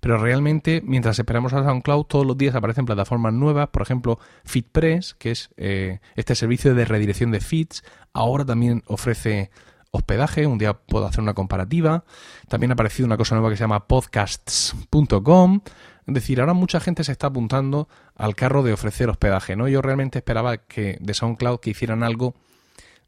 pero 0.00 0.18
realmente, 0.18 0.82
mientras 0.84 1.18
esperamos 1.18 1.54
a 1.54 1.64
SoundCloud, 1.64 2.04
todos 2.04 2.26
los 2.26 2.36
días 2.36 2.54
aparecen 2.54 2.84
plataformas 2.84 3.32
nuevas, 3.32 3.68
por 3.68 3.80
ejemplo, 3.80 4.18
FeedPress, 4.44 5.14
que 5.14 5.30
es 5.30 5.48
eh, 5.56 6.00
este 6.14 6.34
servicio 6.34 6.74
de 6.74 6.84
redirección 6.84 7.30
de 7.30 7.40
feeds, 7.40 7.82
ahora 8.12 8.44
también 8.44 8.82
ofrece 8.86 9.50
hospedaje, 9.90 10.46
un 10.46 10.58
día 10.58 10.74
puedo 10.74 11.06
hacer 11.06 11.22
una 11.22 11.32
comparativa. 11.32 12.04
También 12.48 12.70
ha 12.70 12.74
aparecido 12.74 13.06
una 13.06 13.16
cosa 13.16 13.34
nueva 13.34 13.48
que 13.48 13.56
se 13.56 13.62
llama 13.64 13.86
podcasts.com. 13.86 15.60
Es 16.06 16.14
decir, 16.14 16.40
ahora 16.40 16.54
mucha 16.54 16.80
gente 16.80 17.04
se 17.04 17.12
está 17.12 17.28
apuntando 17.28 17.88
al 18.14 18.34
carro 18.34 18.62
de 18.62 18.72
ofrecer 18.72 19.08
hospedaje, 19.08 19.56
¿no? 19.56 19.68
Yo 19.68 19.82
realmente 19.82 20.18
esperaba 20.18 20.58
que 20.58 20.98
de 21.00 21.14
SoundCloud 21.14 21.60
que 21.60 21.70
hicieran 21.70 22.02
algo 22.02 22.34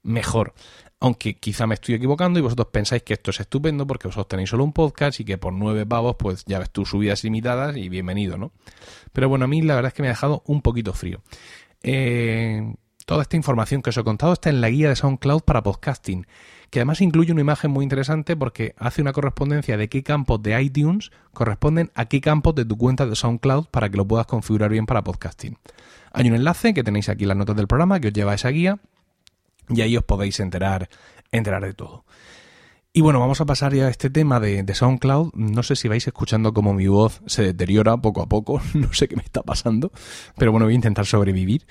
mejor 0.02 0.54
aunque 1.00 1.36
quizá 1.36 1.66
me 1.66 1.74
estoy 1.74 1.94
equivocando 1.94 2.38
y 2.38 2.42
vosotros 2.42 2.68
pensáis 2.72 3.02
que 3.02 3.14
esto 3.14 3.30
es 3.30 3.40
estupendo 3.40 3.86
porque 3.86 4.08
vosotros 4.08 4.28
tenéis 4.28 4.50
solo 4.50 4.64
un 4.64 4.72
podcast 4.72 5.20
y 5.20 5.24
que 5.24 5.38
por 5.38 5.52
nueve 5.52 5.86
pavos 5.86 6.16
pues 6.18 6.44
ya 6.46 6.58
ves 6.58 6.70
tus 6.70 6.90
subidas 6.90 7.22
limitadas 7.22 7.76
y 7.76 7.88
bienvenido, 7.88 8.36
¿no? 8.36 8.52
Pero 9.12 9.28
bueno, 9.28 9.44
a 9.44 9.48
mí 9.48 9.62
la 9.62 9.76
verdad 9.76 9.88
es 9.88 9.94
que 9.94 10.02
me 10.02 10.08
ha 10.08 10.12
dejado 10.12 10.42
un 10.46 10.60
poquito 10.60 10.92
frío. 10.92 11.22
Eh, 11.82 12.74
toda 13.06 13.22
esta 13.22 13.36
información 13.36 13.80
que 13.80 13.90
os 13.90 13.96
he 13.96 14.02
contado 14.02 14.32
está 14.32 14.50
en 14.50 14.60
la 14.60 14.70
guía 14.70 14.88
de 14.88 14.96
SoundCloud 14.96 15.42
para 15.42 15.62
podcasting, 15.62 16.26
que 16.70 16.80
además 16.80 17.00
incluye 17.00 17.32
una 17.32 17.40
imagen 17.40 17.70
muy 17.70 17.82
interesante 17.82 18.36
porque 18.36 18.74
hace 18.78 19.02
una 19.02 19.12
correspondencia 19.12 19.76
de 19.76 19.88
qué 19.88 20.02
campos 20.02 20.42
de 20.42 20.60
iTunes 20.60 21.10
corresponden 21.32 21.90
a 21.94 22.06
qué 22.06 22.20
campos 22.20 22.54
de 22.54 22.64
tu 22.64 22.76
cuenta 22.76 23.06
de 23.06 23.16
SoundCloud 23.16 23.66
para 23.66 23.88
que 23.88 23.96
lo 23.96 24.06
puedas 24.06 24.26
configurar 24.26 24.70
bien 24.70 24.86
para 24.86 25.02
podcasting. 25.02 25.56
Hay 26.12 26.28
un 26.28 26.34
enlace 26.34 26.74
que 26.74 26.84
tenéis 26.84 27.08
aquí 27.08 27.24
en 27.24 27.28
las 27.28 27.36
notas 27.36 27.56
del 27.56 27.68
programa 27.68 28.00
que 28.00 28.08
os 28.08 28.14
lleva 28.14 28.32
a 28.32 28.34
esa 28.34 28.48
guía 28.48 28.78
y 29.68 29.80
ahí 29.80 29.96
os 29.96 30.04
podéis 30.04 30.40
enterar, 30.40 30.88
enterar 31.30 31.64
de 31.64 31.74
todo. 31.74 32.04
Y 32.92 33.00
bueno, 33.00 33.20
vamos 33.20 33.40
a 33.40 33.46
pasar 33.46 33.74
ya 33.74 33.86
a 33.86 33.90
este 33.90 34.10
tema 34.10 34.40
de, 34.40 34.64
SoundCloud. 34.74 35.32
No 35.34 35.62
sé 35.62 35.76
si 35.76 35.88
vais 35.88 36.06
escuchando 36.06 36.52
cómo 36.52 36.74
mi 36.74 36.88
voz 36.88 37.20
se 37.26 37.42
deteriora 37.42 37.96
poco 37.98 38.22
a 38.22 38.28
poco, 38.28 38.60
no 38.74 38.92
sé 38.92 39.08
qué 39.08 39.16
me 39.16 39.22
está 39.22 39.42
pasando, 39.42 39.92
pero 40.36 40.50
bueno, 40.50 40.66
voy 40.66 40.72
a 40.72 40.76
intentar 40.76 41.06
sobrevivir. 41.06 41.66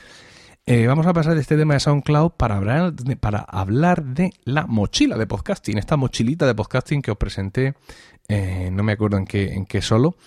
Eh, 0.69 0.85
vamos 0.85 1.07
a 1.07 1.13
pasar 1.13 1.35
de 1.35 1.39
este 1.39 1.55
tema 1.55 1.75
de 1.75 1.79
SoundCloud 1.79 2.31
para 2.31 2.57
hablar, 2.57 2.91
de, 2.91 3.15
para 3.15 3.39
hablar 3.39 4.03
de 4.03 4.31
la 4.43 4.67
mochila 4.67 5.17
de 5.17 5.25
podcasting, 5.25 5.77
esta 5.77 5.95
mochilita 5.95 6.45
de 6.45 6.55
podcasting 6.55 7.01
que 7.01 7.09
os 7.09 7.15
presenté, 7.15 7.75
eh, 8.27 8.69
no 8.69 8.83
me 8.83 8.91
acuerdo 8.91 9.15
en 9.15 9.23
qué, 9.23 9.53
en 9.53 9.65
qué 9.65 9.81
solo, 9.81 10.17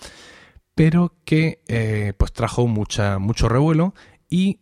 pero 0.73 1.13
que 1.25 1.61
eh, 1.67 2.13
pues 2.17 2.33
trajo 2.33 2.65
mucha, 2.65 3.19
mucho 3.19 3.49
revuelo 3.49 3.93
y 4.31 4.61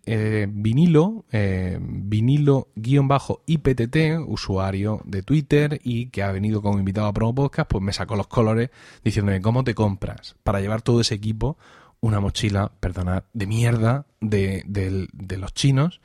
vinilo, 0.50 1.24
vinilo-IPTT, 1.32 3.96
usuario 4.28 5.02
de 5.06 5.24
Twitter 5.24 5.80
y 5.82 6.08
que 6.08 6.24
ha 6.24 6.34
venido 6.34 6.62
como 6.62 6.80
invitado 6.80 7.08
a 7.08 7.14
Promo 7.14 7.36
Podcast, 7.36 7.72
pues 7.72 7.82
me 7.82 7.94
sacó 7.94 8.18
los 8.18 8.28
colores 8.28 8.70
diciéndome 9.02 9.40
cómo 9.40 9.64
te 9.64 9.76
compras 9.76 10.36
para 10.44 10.60
llevar 10.60 10.82
todo 10.82 11.00
ese 11.00 11.16
equipo 11.16 11.58
una 12.02 12.20
mochila, 12.20 12.72
perdonad, 12.80 13.24
de 13.34 13.48
mierda 13.48 14.06
de, 14.20 14.64
de 14.66 15.38
los 15.38 15.54
chinos. 15.54 16.02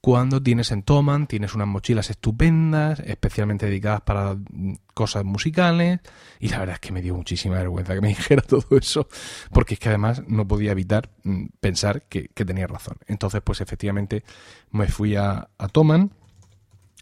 Cuando 0.00 0.42
tienes 0.42 0.70
en 0.70 0.82
Toman, 0.82 1.26
tienes 1.26 1.54
unas 1.54 1.68
mochilas 1.68 2.08
estupendas, 2.08 3.00
especialmente 3.00 3.66
dedicadas 3.66 4.00
para 4.00 4.34
mm, 4.34 4.76
cosas 4.94 5.24
musicales, 5.24 6.00
y 6.38 6.48
la 6.48 6.58
verdad 6.58 6.74
es 6.74 6.80
que 6.80 6.92
me 6.92 7.02
dio 7.02 7.14
muchísima 7.14 7.56
vergüenza 7.56 7.94
que 7.94 8.00
me 8.00 8.08
dijera 8.16 8.40
todo 8.40 8.78
eso, 8.78 9.08
porque 9.52 9.74
es 9.74 9.80
que 9.80 9.90
además 9.90 10.22
no 10.26 10.48
podía 10.48 10.72
evitar 10.72 11.10
mm, 11.24 11.46
pensar 11.60 12.04
que, 12.04 12.28
tenía 12.28 12.66
razón. 12.66 12.96
Entonces, 13.08 13.42
pues 13.44 13.60
efectivamente 13.60 14.24
me 14.70 14.88
fui 14.88 15.16
a, 15.16 15.50
Toman, 15.70 16.12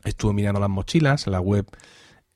estuve 0.03 0.33
mirando 0.33 0.59
las 0.59 0.71
mochilas, 0.71 1.29
la 1.29 1.41
web 1.41 1.67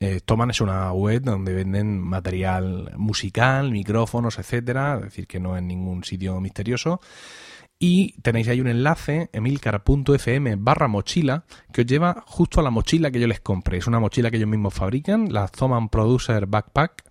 eh, 0.03 0.19
Toman 0.19 0.49
es 0.49 0.59
una 0.59 0.91
web 0.91 1.21
donde 1.21 1.53
venden 1.53 1.97
material 1.97 2.91
musical, 2.97 3.71
micrófonos, 3.71 4.37
etcétera, 4.37 4.95
es 4.97 5.03
decir, 5.03 5.27
que 5.27 5.39
no 5.39 5.55
es 5.55 5.63
ningún 5.63 6.03
sitio 6.03 6.41
misterioso. 6.41 6.99
Y 7.79 8.19
tenéis 8.21 8.49
ahí 8.49 8.59
un 8.59 8.67
enlace, 8.67 9.29
emilcar.fm 9.31 10.57
barra 10.57 10.89
mochila, 10.89 11.45
que 11.71 11.81
os 11.81 11.87
lleva 11.87 12.21
justo 12.27 12.59
a 12.59 12.63
la 12.63 12.69
mochila 12.69 13.11
que 13.11 13.19
yo 13.21 13.27
les 13.27 13.39
compré. 13.39 13.77
Es 13.77 13.87
una 13.87 14.01
mochila 14.01 14.29
que 14.29 14.35
ellos 14.35 14.49
mismos 14.49 14.73
fabrican, 14.73 15.31
la 15.31 15.47
Thoman 15.47 15.87
Producer 15.87 16.47
Backpack, 16.47 17.03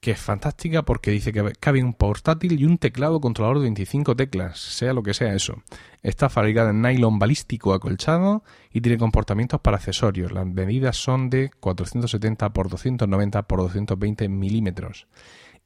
que 0.00 0.12
es 0.12 0.18
fantástica 0.18 0.82
porque 0.82 1.10
dice 1.10 1.32
que 1.32 1.52
cabe 1.60 1.84
un 1.84 1.92
portátil 1.92 2.58
y 2.58 2.64
un 2.64 2.78
teclado 2.78 3.20
controlador 3.20 3.58
de 3.58 3.64
25 3.64 4.16
teclas, 4.16 4.58
sea 4.58 4.94
lo 4.94 5.02
que 5.02 5.14
sea 5.14 5.34
eso. 5.34 5.62
Está 6.02 6.30
fabricada 6.30 6.70
en 6.70 6.80
nylon 6.80 7.18
balístico 7.18 7.74
acolchado 7.74 8.42
y 8.72 8.80
tiene 8.80 8.96
comportamientos 8.96 9.60
para 9.60 9.76
accesorios. 9.76 10.32
Las 10.32 10.46
medidas 10.46 10.96
son 10.96 11.28
de 11.28 11.50
470 11.60 12.46
x 12.46 12.70
290 12.70 13.38
x 13.38 13.46
220 13.48 14.28
milímetros 14.28 15.06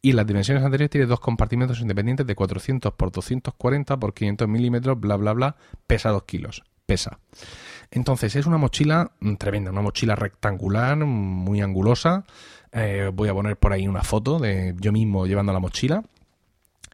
y 0.05 0.13
las 0.13 0.27
dimensiones 0.27 0.63
anteriores 0.63 0.91
tiene 0.91 1.07
dos 1.07 1.19
compartimentos 1.19 1.81
independientes 1.81 2.27
de 2.27 2.35
400 2.35 2.93
por 2.93 3.11
240 3.11 3.97
por 3.97 4.13
500 4.13 4.49
milímetros, 4.49 5.01
bla, 5.01 5.17
bla, 5.17 5.33
bla, 5.33 5.57
pesa 5.87 6.11
2 6.11 6.25
kilos, 6.25 6.63
pesa. 6.85 7.21
Entonces 7.91 8.37
es 8.37 8.45
una 8.45 8.59
mochila 8.59 9.13
tremenda, 9.39 9.71
una 9.71 9.81
mochila 9.81 10.15
rectangular, 10.15 10.99
muy 10.99 11.63
angulosa. 11.63 12.27
Eh, 12.75 13.11
voy 13.15 13.29
a 13.29 13.35
poner 13.35 13.57
por 13.57 13.73
ahí 13.73 13.87
una 13.87 14.03
foto 14.03 14.41
de 14.41 14.75
yo 14.81 14.91
mismo 14.93 15.27
llevando 15.27 15.53
la 15.53 15.61
mochila. 15.61 16.03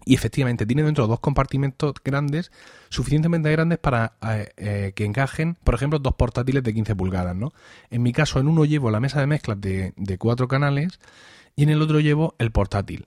Y 0.04 0.14
efectivamente 0.14 0.64
tiene 0.64 0.82
dentro 0.82 1.06
dos 1.06 1.20
compartimentos 1.20 1.94
grandes, 2.02 2.50
suficientemente 2.88 3.50
grandes 3.52 3.78
para 3.78 4.14
eh, 4.26 4.48
eh, 4.56 4.92
que 4.94 5.04
encajen, 5.04 5.56
por 5.62 5.74
ejemplo, 5.74 5.98
dos 5.98 6.14
portátiles 6.14 6.62
de 6.62 6.72
15 6.72 6.96
pulgadas. 6.96 7.36
¿no? 7.36 7.52
En 7.90 8.02
mi 8.02 8.12
caso, 8.12 8.40
en 8.40 8.48
uno 8.48 8.64
llevo 8.64 8.90
la 8.90 9.00
mesa 9.00 9.20
de 9.20 9.26
mezclas 9.26 9.60
de, 9.60 9.92
cuatro 10.18 10.48
canales 10.48 11.00
y 11.54 11.64
en 11.64 11.68
el 11.68 11.82
otro 11.82 12.00
llevo 12.00 12.34
el 12.38 12.50
portátil. 12.50 13.06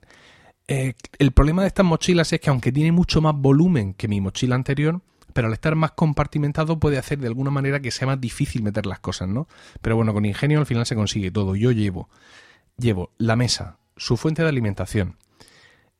El 0.66 1.32
problema 1.32 1.62
de 1.62 1.68
estas 1.68 1.84
mochilas 1.84 2.32
es 2.32 2.40
que 2.40 2.48
aunque 2.48 2.72
tiene 2.72 2.90
mucho 2.90 3.20
más 3.20 3.34
volumen 3.36 3.92
que 3.94 4.08
mi 4.08 4.20
mochila 4.20 4.54
anterior, 4.54 5.02
pero 5.34 5.48
al 5.48 5.52
estar 5.52 5.74
más 5.74 5.90
compartimentado 5.90 6.78
puede 6.78 6.96
hacer 6.96 7.18
de 7.18 7.26
alguna 7.26 7.50
manera 7.50 7.80
que 7.80 7.90
sea 7.90 8.06
más 8.06 8.20
difícil 8.20 8.62
meter 8.62 8.86
las 8.86 9.00
cosas, 9.00 9.28
¿no? 9.28 9.46
Pero 9.82 9.96
bueno, 9.96 10.14
con 10.14 10.24
ingenio 10.24 10.60
al 10.60 10.66
final 10.66 10.86
se 10.86 10.94
consigue 10.94 11.30
todo. 11.30 11.56
Yo 11.56 11.72
llevo, 11.72 12.08
llevo 12.76 13.10
la 13.18 13.36
mesa, 13.36 13.78
su 13.96 14.16
fuente 14.16 14.42
de 14.42 14.48
alimentación, 14.48 15.16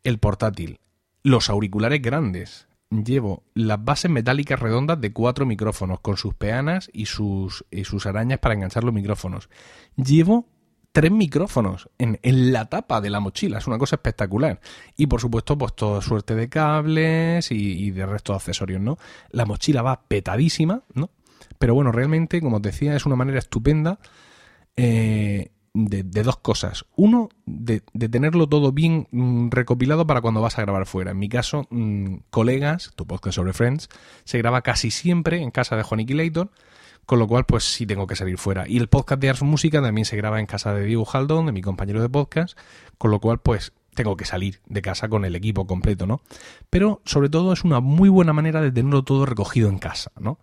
el 0.02 0.18
portátil, 0.18 0.80
los 1.22 1.48
auriculares 1.48 2.02
grandes, 2.02 2.68
llevo 2.90 3.42
las 3.54 3.82
bases 3.84 4.10
metálicas 4.10 4.60
redondas 4.60 5.00
de 5.00 5.12
cuatro 5.12 5.46
micrófonos 5.46 6.00
con 6.00 6.16
sus 6.16 6.34
peanas 6.34 6.90
y 6.92 7.06
sus, 7.06 7.64
y 7.70 7.84
sus 7.84 8.06
arañas 8.06 8.38
para 8.38 8.54
enganchar 8.54 8.84
los 8.84 8.94
micrófonos. 8.94 9.48
Llevo 9.96 10.46
tres 10.92 11.10
micrófonos 11.10 11.88
en, 11.98 12.18
la 12.52 12.66
tapa 12.66 13.00
de 13.00 13.10
la 13.10 13.18
mochila. 13.18 13.58
Es 13.58 13.66
una 13.66 13.78
cosa 13.78 13.96
espectacular. 13.96 14.60
Y 14.96 15.08
por 15.08 15.20
supuesto, 15.20 15.58
pues 15.58 15.74
toda 15.74 16.00
suerte 16.00 16.36
de 16.36 16.48
cables 16.48 17.50
y, 17.50 17.90
de 17.90 18.06
resto 18.06 18.32
de 18.32 18.36
accesorios, 18.36 18.80
¿no? 18.80 18.96
La 19.30 19.44
mochila 19.44 19.82
va 19.82 20.02
petadísima, 20.06 20.84
¿no? 20.94 21.10
Pero 21.58 21.74
bueno, 21.74 21.90
realmente, 21.90 22.40
como 22.40 22.56
os 22.56 22.62
decía, 22.62 22.94
es 22.94 23.06
una 23.06 23.16
manera 23.16 23.40
estupenda 23.40 23.98
eh, 24.76 25.50
de, 25.74 26.02
dos 26.02 26.38
cosas. 26.38 26.86
Uno, 26.96 27.28
de, 27.44 27.80
tenerlo 27.80 28.48
todo 28.48 28.72
bien 28.72 29.08
mm, 29.10 29.50
recopilado 29.50 30.06
para 30.06 30.22
cuando 30.22 30.40
vas 30.40 30.58
a 30.58 30.62
grabar 30.62 30.86
fuera. 30.86 31.10
En 31.10 31.18
mi 31.18 31.28
caso, 31.28 31.66
mm, 31.70 32.16
colegas, 32.30 32.92
tu 32.96 33.06
podcast 33.06 33.36
sobre 33.36 33.52
Friends, 33.52 33.88
se 34.24 34.38
graba 34.38 34.62
casi 34.62 34.90
siempre 34.90 35.42
en 35.42 35.50
casa 35.50 35.76
de 35.76 35.82
Juaniquilator. 35.82 36.46
Layton 36.46 36.64
con 37.06 37.18
lo 37.18 37.28
cual 37.28 37.44
pues 37.44 37.64
sí 37.64 37.86
tengo 37.86 38.06
que 38.06 38.16
salir 38.16 38.38
fuera. 38.38 38.68
Y 38.68 38.78
el 38.78 38.88
podcast 38.88 39.20
de 39.20 39.30
Ars 39.30 39.42
Música 39.42 39.82
también 39.82 40.04
se 40.04 40.16
graba 40.16 40.40
en 40.40 40.46
casa 40.46 40.74
de 40.74 40.84
Diego 40.84 41.04
Jaldón, 41.04 41.46
de 41.46 41.52
mi 41.52 41.62
compañero 41.62 42.00
de 42.00 42.08
podcast, 42.08 42.58
con 42.98 43.10
lo 43.10 43.20
cual 43.20 43.40
pues 43.40 43.72
tengo 43.94 44.16
que 44.16 44.24
salir 44.24 44.60
de 44.66 44.82
casa 44.82 45.08
con 45.08 45.24
el 45.24 45.36
equipo 45.36 45.66
completo, 45.66 46.06
¿no? 46.06 46.20
Pero 46.70 47.00
sobre 47.04 47.28
todo 47.28 47.52
es 47.52 47.64
una 47.64 47.80
muy 47.80 48.08
buena 48.08 48.32
manera 48.32 48.60
de 48.60 48.72
tenerlo 48.72 49.04
todo 49.04 49.26
recogido 49.26 49.68
en 49.68 49.78
casa, 49.78 50.10
¿no? 50.18 50.38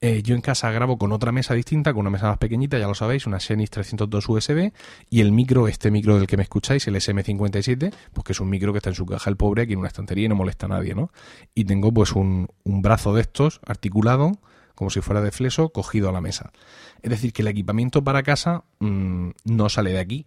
Eh, 0.00 0.22
yo 0.22 0.34
en 0.34 0.42
casa 0.42 0.70
grabo 0.70 0.98
con 0.98 1.12
otra 1.12 1.32
mesa 1.32 1.54
distinta, 1.54 1.92
con 1.92 2.00
una 2.00 2.10
mesa 2.10 2.28
más 2.28 2.38
pequeñita, 2.38 2.78
ya 2.78 2.86
lo 2.86 2.94
sabéis, 2.94 3.26
una 3.26 3.40
Xenis 3.40 3.70
302 3.70 4.28
USB 4.28 4.72
y 5.08 5.20
el 5.20 5.32
micro, 5.32 5.66
este 5.66 5.90
micro 5.90 6.18
del 6.18 6.26
que 6.26 6.36
me 6.36 6.42
escucháis, 6.42 6.86
el 6.88 6.96
SM57, 6.96 7.94
pues 8.12 8.24
que 8.24 8.32
es 8.32 8.40
un 8.40 8.50
micro 8.50 8.72
que 8.72 8.78
está 8.78 8.90
en 8.90 8.96
su 8.96 9.06
caja 9.06 9.30
el 9.30 9.36
pobre 9.36 9.62
aquí 9.62 9.72
en 9.72 9.78
una 9.78 9.88
estantería 9.88 10.26
y 10.26 10.28
no 10.28 10.34
molesta 10.34 10.66
a 10.66 10.70
nadie, 10.70 10.94
¿no? 10.94 11.10
Y 11.54 11.64
tengo 11.64 11.92
pues 11.92 12.12
un, 12.12 12.48
un 12.64 12.82
brazo 12.82 13.14
de 13.14 13.22
estos 13.22 13.60
articulado, 13.64 14.32
como 14.74 14.90
si 14.90 15.00
fuera 15.00 15.22
de 15.22 15.30
fleso, 15.30 15.70
cogido 15.70 16.10
a 16.10 16.12
la 16.12 16.20
mesa. 16.20 16.52
Es 17.02 17.10
decir, 17.10 17.32
que 17.32 17.42
el 17.42 17.48
equipamiento 17.48 18.04
para 18.04 18.22
casa 18.22 18.64
mmm, 18.80 19.30
no 19.44 19.68
sale 19.70 19.92
de 19.92 20.00
aquí, 20.00 20.26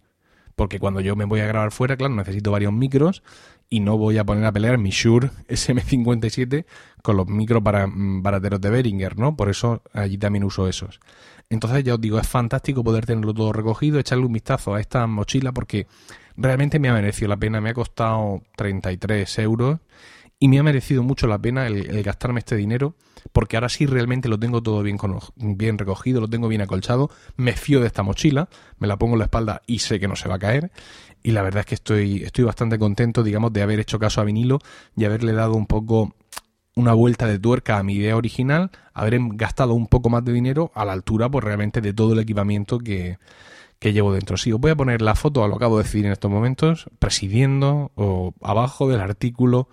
porque 0.55 0.79
cuando 0.79 1.01
yo 1.01 1.15
me 1.15 1.25
voy 1.25 1.41
a 1.41 1.45
grabar 1.45 1.71
fuera, 1.71 1.97
claro, 1.97 2.15
necesito 2.15 2.49
varios 2.49 2.73
micros 2.73 3.21
y 3.69 3.79
no 3.79 3.97
voy 3.97 4.17
a 4.17 4.23
poner 4.23 4.45
a 4.45 4.51
pelear 4.51 4.77
mi 4.77 4.89
Shure 4.89 5.29
SM57 5.47 6.65
con 7.01 7.17
los 7.17 7.27
micros 7.27 7.61
para, 7.61 7.87
mm, 7.87 8.21
barateros 8.21 8.61
de 8.61 8.69
Behringer, 8.69 9.17
¿no? 9.17 9.35
Por 9.35 9.49
eso 9.49 9.81
allí 9.93 10.17
también 10.17 10.43
uso 10.43 10.67
esos. 10.67 10.99
Entonces 11.49 11.83
ya 11.83 11.95
os 11.95 12.01
digo, 12.01 12.19
es 12.19 12.27
fantástico 12.27 12.83
poder 12.83 13.05
tenerlo 13.05 13.33
todo 13.33 13.53
recogido, 13.53 13.99
echarle 13.99 14.25
un 14.25 14.33
vistazo 14.33 14.75
a 14.75 14.81
esta 14.81 15.07
mochila 15.07 15.53
porque 15.53 15.87
realmente 16.35 16.79
me 16.79 16.89
ha 16.89 16.93
merecido 16.93 17.29
la 17.29 17.37
pena, 17.37 17.61
me 17.61 17.69
ha 17.69 17.73
costado 17.73 18.43
33 18.57 19.39
euros 19.39 19.79
y 20.39 20.49
me 20.49 20.59
ha 20.59 20.63
merecido 20.63 21.03
mucho 21.03 21.25
la 21.27 21.39
pena 21.39 21.65
el, 21.67 22.03
gastarme 22.03 22.39
este 22.39 22.55
dinero 22.55 22.95
porque 23.31 23.57
ahora 23.57 23.69
sí 23.69 23.85
realmente 23.85 24.29
lo 24.29 24.39
tengo 24.39 24.61
todo 24.61 24.83
bien, 24.83 24.97
bien 25.35 25.77
recogido, 25.77 26.21
lo 26.21 26.29
tengo 26.29 26.47
bien 26.47 26.61
acolchado, 26.61 27.09
me 27.35 27.53
fío 27.53 27.79
de 27.81 27.87
esta 27.87 28.03
mochila, 28.03 28.47
me 28.77 28.87
la 28.87 28.97
pongo 28.97 29.13
en 29.13 29.19
la 29.19 29.25
espalda 29.25 29.61
y 29.65 29.79
sé 29.79 29.99
que 29.99 30.07
no 30.07 30.15
se 30.15 30.29
va 30.29 30.35
a 30.35 30.39
caer 30.39 30.71
y 31.27 31.31
la 31.31 31.41
verdad 31.41 31.59
es 31.59 31.65
que 31.65 31.75
estoy, 31.75 32.23
estoy 32.23 32.45
bastante 32.45 32.79
contento, 32.79 33.21
digamos, 33.21 33.51
de 33.51 33.61
haber 33.61 33.81
hecho 33.81 33.99
caso 33.99 34.21
a 34.21 34.23
vinilo 34.23 34.59
y 34.95 35.03
haberle 35.03 35.33
dado 35.33 35.55
un 35.55 35.65
poco 35.65 36.15
una 36.73 36.93
vuelta 36.93 37.27
de 37.27 37.37
tuerca 37.37 37.77
a 37.77 37.83
mi 37.83 37.95
idea 37.95 38.15
original, 38.15 38.71
haber 38.93 39.19
gastado 39.33 39.73
un 39.73 39.87
poco 39.87 40.09
más 40.09 40.23
de 40.23 40.31
dinero 40.31 40.71
a 40.73 40.85
la 40.85 40.93
altura, 40.93 41.27
pues 41.27 41.43
realmente 41.43 41.81
de 41.81 41.91
todo 41.91 42.13
el 42.13 42.19
equipamiento 42.19 42.79
que, 42.79 43.17
que 43.77 43.91
llevo 43.91 44.13
dentro. 44.13 44.37
Sí, 44.37 44.53
os 44.53 44.61
voy 44.61 44.71
a 44.71 44.77
poner 44.77 45.01
la 45.01 45.15
foto, 45.15 45.45
lo 45.45 45.57
acabo 45.57 45.77
de 45.77 45.83
decidir 45.83 46.05
en 46.05 46.13
estos 46.13 46.31
momentos, 46.31 46.89
presidiendo 46.97 47.91
o 47.95 48.33
abajo 48.41 48.87
del 48.87 49.01
artículo 49.01 49.67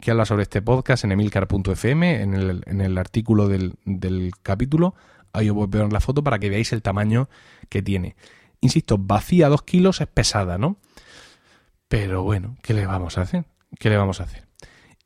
que 0.00 0.10
habla 0.10 0.24
sobre 0.24 0.44
este 0.44 0.62
podcast 0.62 1.04
en 1.04 1.12
emilcar.fm, 1.12 2.22
en 2.22 2.32
el, 2.32 2.62
en 2.64 2.80
el 2.80 2.96
artículo 2.96 3.46
del, 3.46 3.74
del 3.84 4.30
capítulo. 4.42 4.94
Ahí 5.34 5.50
os 5.50 5.54
voy 5.54 5.66
a 5.66 5.70
poner 5.70 5.92
la 5.92 6.00
foto 6.00 6.24
para 6.24 6.38
que 6.38 6.48
veáis 6.48 6.72
el 6.72 6.80
tamaño 6.80 7.28
que 7.68 7.82
tiene. 7.82 8.16
Insisto, 8.60 8.98
vacía 8.98 9.48
dos 9.48 9.62
kilos 9.62 10.00
es 10.00 10.08
pesada, 10.08 10.58
¿no? 10.58 10.78
Pero 11.88 12.22
bueno, 12.22 12.56
¿qué 12.62 12.74
le 12.74 12.86
vamos 12.86 13.18
a 13.18 13.22
hacer? 13.22 13.44
¿Qué 13.78 13.88
le 13.88 13.96
vamos 13.96 14.20
a 14.20 14.24
hacer? 14.24 14.46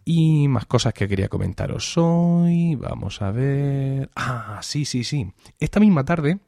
Y 0.05 0.49
más 0.49 0.67
cosas 0.67 0.95
que 0.95 1.07
quería 1.07 1.29
comentaros 1.29 1.97
hoy. 1.97 2.75
Vamos 2.75 3.23
a 3.23 3.31
ver. 3.31 4.11
Ah, 4.17 4.59
sí, 4.63 4.85
sí, 4.85 5.05
sí. 5.05 5.33
Esta 5.61 5.79
misma 5.79 6.05
tarde 6.05 6.41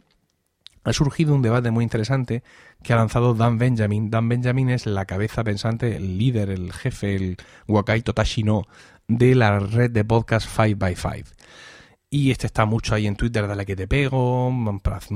ha 0.83 0.93
surgido 0.93 1.35
un 1.35 1.43
debate 1.43 1.71
muy 1.71 1.85
interesante 1.85 2.43
que 2.83 2.93
ha 2.93 2.97
lanzado 2.97 3.35
Dan 3.35 3.59
Benjamin. 3.59 4.11
Dan 4.11 4.29
Benjamin 4.29 4.71
es 4.71 4.87
la 4.87 5.05
cabeza 5.05 5.45
pensante, 5.45 5.97
el 5.97 6.19
líder, 6.19 6.51
el 6.51 6.73
jefe, 6.73 7.15
el 7.15 7.37
Wakai 7.69 8.03
Totashi 8.03 8.43
no 8.43 8.67
de 9.07 9.35
la 9.35 9.59
red 9.59 9.91
de 9.91 10.05
podcast 10.05 10.49
5x5. 10.49 11.27
Y 12.15 12.31
este 12.31 12.47
está 12.47 12.65
mucho 12.65 12.95
ahí 12.95 13.09
en 13.09 13.17
Twitter, 13.17 13.45
dale 13.49 13.67
que 13.67 13.75
te 13.75 13.89
pego, 13.89 14.53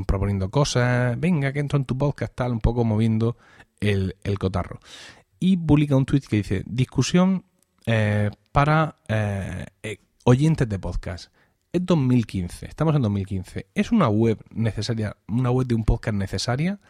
proponiendo 0.04 0.50
cosas, 0.50 1.16
venga 1.20 1.52
que 1.52 1.60
entro 1.60 1.78
en 1.78 1.84
tu 1.84 1.96
podcast, 1.96 2.34
tal, 2.34 2.50
un 2.50 2.58
poco 2.58 2.82
moviendo 2.82 3.36
el, 3.78 4.16
el 4.24 4.36
cotarro. 4.36 4.80
Y 5.38 5.58
publica 5.58 5.94
un 5.94 6.04
tweet 6.04 6.22
que 6.22 6.38
dice, 6.38 6.64
discusión 6.66 7.44
eh, 7.86 8.32
para 8.50 8.96
eh, 9.06 9.66
eh 9.80 9.98
oyentes 10.24 10.68
de 10.68 10.80
podcast 10.80 11.32
es 11.72 11.86
2015, 11.86 12.66
estamos 12.66 12.96
en 12.96 13.02
2015. 13.02 13.68
¿Es 13.76 13.92
una 13.92 14.08
web 14.08 14.44
necesaria, 14.50 15.16
una 15.28 15.52
web 15.52 15.68
de 15.68 15.76
un 15.76 15.84
podcast 15.84 16.16
necesaria? 16.16 16.80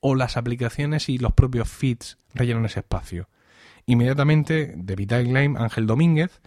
¿O 0.00 0.14
las 0.14 0.36
aplicaciones 0.36 1.08
y 1.08 1.16
los 1.16 1.32
propios 1.32 1.66
feeds 1.66 2.18
rellenan 2.34 2.66
ese 2.66 2.80
espacio? 2.80 3.30
Inmediatamente, 3.86 4.74
de 4.76 4.96
Vital 4.96 5.24
Lime, 5.24 5.58
Ángel 5.58 5.86
Domínguez, 5.86 6.42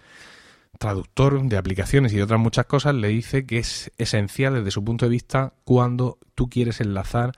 traductor 0.80 1.42
de 1.44 1.58
aplicaciones 1.58 2.12
y 2.14 2.16
de 2.16 2.24
otras 2.24 2.40
muchas 2.40 2.66
cosas, 2.66 2.96
le 2.96 3.10
dice 3.10 3.46
que 3.46 3.60
es 3.60 3.92
esencial 3.98 4.56
desde 4.56 4.72
su 4.72 4.84
punto 4.84 5.06
de 5.06 5.12
vista 5.12 5.54
cuando 5.66 6.18
tú 6.34 6.50
quieres 6.50 6.82
enlazar 6.82 7.34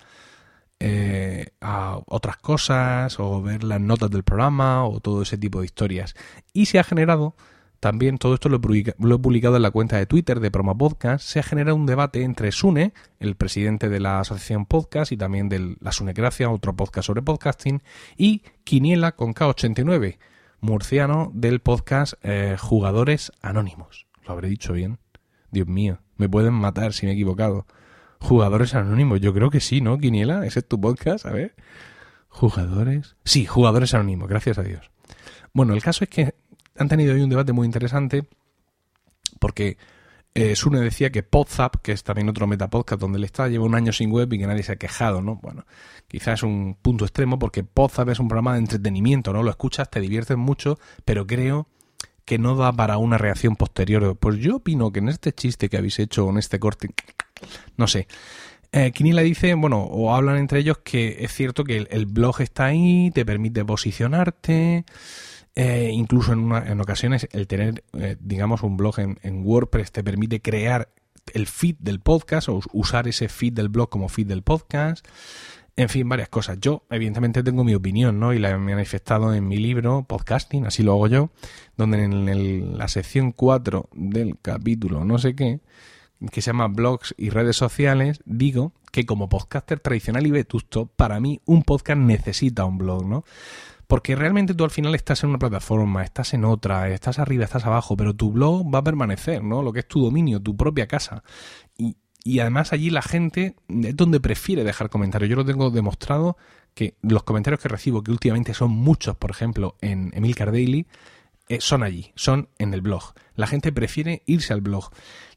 eh, 0.79 1.47
a 1.59 1.99
otras 2.07 2.37
cosas 2.37 3.19
o 3.19 3.41
ver 3.41 3.63
las 3.63 3.81
notas 3.81 4.09
del 4.09 4.23
programa 4.23 4.85
o 4.85 4.99
todo 5.01 5.23
ese 5.23 5.37
tipo 5.37 5.59
de 5.59 5.65
historias. 5.65 6.15
Y 6.53 6.67
se 6.67 6.79
ha 6.79 6.83
generado 6.83 7.35
también 7.81 8.19
todo 8.19 8.35
esto 8.35 8.47
lo 8.47 8.57
he, 8.57 9.19
publicado 9.19 9.55
en 9.55 9.63
la 9.63 9.71
cuenta 9.71 9.97
de 9.97 10.05
Twitter 10.05 10.39
de 10.39 10.51
Promo 10.51 10.77
Podcast. 10.77 11.25
Se 11.25 11.39
ha 11.39 11.43
generado 11.43 11.75
un 11.75 11.87
debate 11.87 12.21
entre 12.21 12.51
Sune, 12.51 12.93
el 13.19 13.35
presidente 13.35 13.89
de 13.89 13.99
la 13.99 14.19
asociación 14.19 14.67
Podcast 14.67 15.11
y 15.11 15.17
también 15.17 15.49
de 15.49 15.77
la 15.79 15.91
Sunecracia, 15.91 16.51
otro 16.51 16.75
podcast 16.75 17.07
sobre 17.07 17.23
podcasting, 17.23 17.81
y 18.15 18.43
Quiniela 18.63 19.13
con 19.13 19.33
K89, 19.33 20.19
murciano 20.61 21.31
del 21.33 21.59
podcast 21.59 22.13
eh, 22.23 22.55
Jugadores 22.59 23.31
Anónimos. 23.41 24.07
Lo 24.25 24.33
habré 24.33 24.47
dicho 24.47 24.73
bien. 24.73 24.99
Dios 25.51 25.67
mío, 25.67 25.99
me 26.17 26.29
pueden 26.29 26.53
matar 26.53 26.93
si 26.93 27.05
me 27.05 27.11
he 27.11 27.15
equivocado. 27.15 27.65
Jugadores 28.19 28.75
Anónimos, 28.75 29.19
yo 29.19 29.33
creo 29.33 29.49
que 29.49 29.59
sí, 29.59 29.81
¿no, 29.81 29.97
Quiniela? 29.97 30.45
¿Ese 30.45 30.59
es 30.59 30.67
tu 30.67 30.79
podcast? 30.79 31.25
A 31.25 31.31
ver. 31.31 31.55
¿Jugadores? 32.29 33.15
Sí, 33.25 33.45
Jugadores 33.45 33.93
Anónimos, 33.93 34.29
gracias 34.29 34.57
a 34.59 34.63
Dios. 34.63 34.91
Bueno, 35.53 35.73
el 35.73 35.81
caso 35.81 36.03
es 36.03 36.09
que 36.09 36.35
han 36.77 36.87
tenido 36.87 37.13
hoy 37.13 37.21
un 37.21 37.29
debate 37.29 37.51
muy 37.51 37.65
interesante 37.65 38.27
porque 39.39 39.77
eh, 40.33 40.55
Sune 40.55 40.79
decía 40.79 41.11
que 41.11 41.23
Podzap, 41.23 41.77
que 41.81 41.91
es 41.91 42.03
también 42.03 42.29
otro 42.29 42.47
metapodcast 42.47 43.01
donde 43.01 43.17
él 43.17 43.25
está, 43.25 43.49
lleva 43.49 43.65
un 43.65 43.75
año 43.75 43.91
sin 43.91 44.11
web 44.11 44.31
y 44.31 44.39
que 44.39 44.47
nadie 44.47 44.63
se 44.63 44.71
ha 44.71 44.75
quejado, 44.77 45.21
¿no? 45.21 45.35
Bueno, 45.41 45.65
quizás 46.07 46.39
es 46.39 46.43
un 46.43 46.77
punto 46.81 47.03
extremo 47.03 47.37
porque 47.37 47.63
Podzap 47.63 48.09
es 48.09 48.19
un 48.19 48.29
programa 48.29 48.53
de 48.53 48.59
entretenimiento, 48.59 49.33
¿no? 49.33 49.43
Lo 49.43 49.49
escuchas, 49.49 49.89
te 49.89 49.99
diviertes 49.99 50.37
mucho, 50.37 50.79
pero 51.03 51.27
creo 51.27 51.67
que 52.23 52.37
no 52.37 52.55
da 52.55 52.71
para 52.71 52.97
una 52.97 53.17
reacción 53.17 53.57
posterior. 53.57 54.15
Pues 54.17 54.37
yo 54.37 54.57
opino 54.57 54.91
que 54.91 54.99
en 54.99 55.09
este 55.09 55.33
chiste 55.33 55.67
que 55.67 55.77
habéis 55.77 55.99
hecho, 55.99 56.29
en 56.29 56.37
este 56.37 56.59
corte, 56.59 56.89
no 57.75 57.87
sé. 57.87 58.07
Eh, 58.71 58.93
Quinila 58.93 59.21
dice, 59.21 59.53
bueno, 59.55 59.81
o 59.81 60.15
hablan 60.15 60.37
entre 60.37 60.59
ellos 60.59 60.77
que 60.81 61.25
es 61.25 61.33
cierto 61.33 61.65
que 61.65 61.75
el, 61.75 61.87
el 61.91 62.05
blog 62.05 62.39
está 62.39 62.67
ahí, 62.67 63.11
te 63.13 63.25
permite 63.25 63.65
posicionarte, 63.65 64.85
eh, 65.55 65.89
incluso 65.91 66.31
en, 66.31 66.39
una, 66.39 66.59
en, 66.59 66.79
ocasiones 66.79 67.27
el 67.31 67.47
tener, 67.47 67.83
eh, 67.93 68.15
digamos, 68.19 68.63
un 68.63 68.77
blog 68.77 68.99
en, 68.99 69.17
WordPress 69.43 69.91
te 69.91 70.03
permite 70.03 70.41
crear 70.41 70.89
el 71.33 71.47
feed 71.47 71.75
del 71.79 71.99
podcast 71.99 72.49
o 72.49 72.61
usar 72.71 73.07
ese 73.07 73.27
feed 73.27 73.53
del 73.53 73.69
blog 73.69 73.89
como 73.89 74.07
feed 74.07 74.27
del 74.27 74.43
podcast. 74.43 75.05
En 75.75 75.89
fin, 75.89 76.07
varias 76.07 76.29
cosas. 76.29 76.57
Yo, 76.59 76.83
evidentemente, 76.89 77.43
tengo 77.43 77.63
mi 77.63 77.73
opinión, 77.73 78.19
¿no? 78.19 78.33
Y 78.33 78.39
la 78.39 78.51
he 78.51 78.57
manifestado 78.57 79.33
en 79.33 79.47
mi 79.47 79.57
libro, 79.57 80.03
Podcasting, 80.03 80.65
así 80.65 80.83
lo 80.83 80.93
hago 80.93 81.07
yo, 81.07 81.31
donde 81.77 82.03
en 82.03 82.29
el, 82.29 82.77
la 82.77 82.87
sección 82.87 83.31
4 83.31 83.89
del 83.93 84.37
capítulo 84.41 85.05
no 85.05 85.17
sé 85.17 85.33
qué, 85.33 85.61
que 86.31 86.41
se 86.41 86.47
llama 86.47 86.67
Blogs 86.67 87.15
y 87.17 87.29
redes 87.29 87.55
sociales, 87.55 88.21
digo 88.25 88.73
que 88.91 89.05
como 89.05 89.29
podcaster 89.29 89.79
tradicional 89.79 90.27
y 90.27 90.31
vetusto, 90.31 90.85
para 90.85 91.19
mí 91.19 91.41
un 91.45 91.63
podcast 91.63 91.99
necesita 91.99 92.65
un 92.65 92.77
blog, 92.77 93.05
¿no? 93.05 93.23
Porque 93.91 94.15
realmente 94.15 94.53
tú 94.53 94.63
al 94.63 94.71
final 94.71 94.95
estás 94.95 95.21
en 95.21 95.31
una 95.31 95.37
plataforma, 95.37 96.01
estás 96.01 96.33
en 96.33 96.45
otra, 96.45 96.87
estás 96.87 97.19
arriba, 97.19 97.43
estás 97.43 97.65
abajo, 97.65 97.97
pero 97.97 98.15
tu 98.15 98.31
blog 98.31 98.73
va 98.73 98.79
a 98.79 98.83
permanecer, 98.85 99.43
¿no? 99.43 99.61
Lo 99.61 99.73
que 99.73 99.79
es 99.79 99.87
tu 99.89 100.01
dominio, 100.01 100.39
tu 100.39 100.55
propia 100.55 100.87
casa. 100.87 101.25
Y, 101.77 101.97
y 102.23 102.39
además 102.39 102.71
allí 102.71 102.89
la 102.89 103.01
gente 103.01 103.57
es 103.67 103.93
donde 103.97 104.21
prefiere 104.21 104.63
dejar 104.63 104.89
comentarios. 104.89 105.29
Yo 105.29 105.35
lo 105.35 105.43
tengo 105.43 105.71
demostrado 105.71 106.37
que 106.73 106.95
los 107.01 107.23
comentarios 107.23 107.59
que 107.59 107.67
recibo, 107.67 108.01
que 108.01 108.11
últimamente 108.11 108.53
son 108.53 108.71
muchos, 108.71 109.17
por 109.17 109.29
ejemplo, 109.29 109.75
en 109.81 110.11
Emilcar 110.13 110.53
Daily, 110.53 110.87
son 111.59 111.83
allí, 111.83 112.11
son 112.15 112.49
en 112.59 112.73
el 112.73 112.81
blog. 112.81 113.13
La 113.35 113.47
gente 113.47 113.71
prefiere 113.71 114.23
irse 114.25 114.53
al 114.53 114.61
blog 114.61 114.91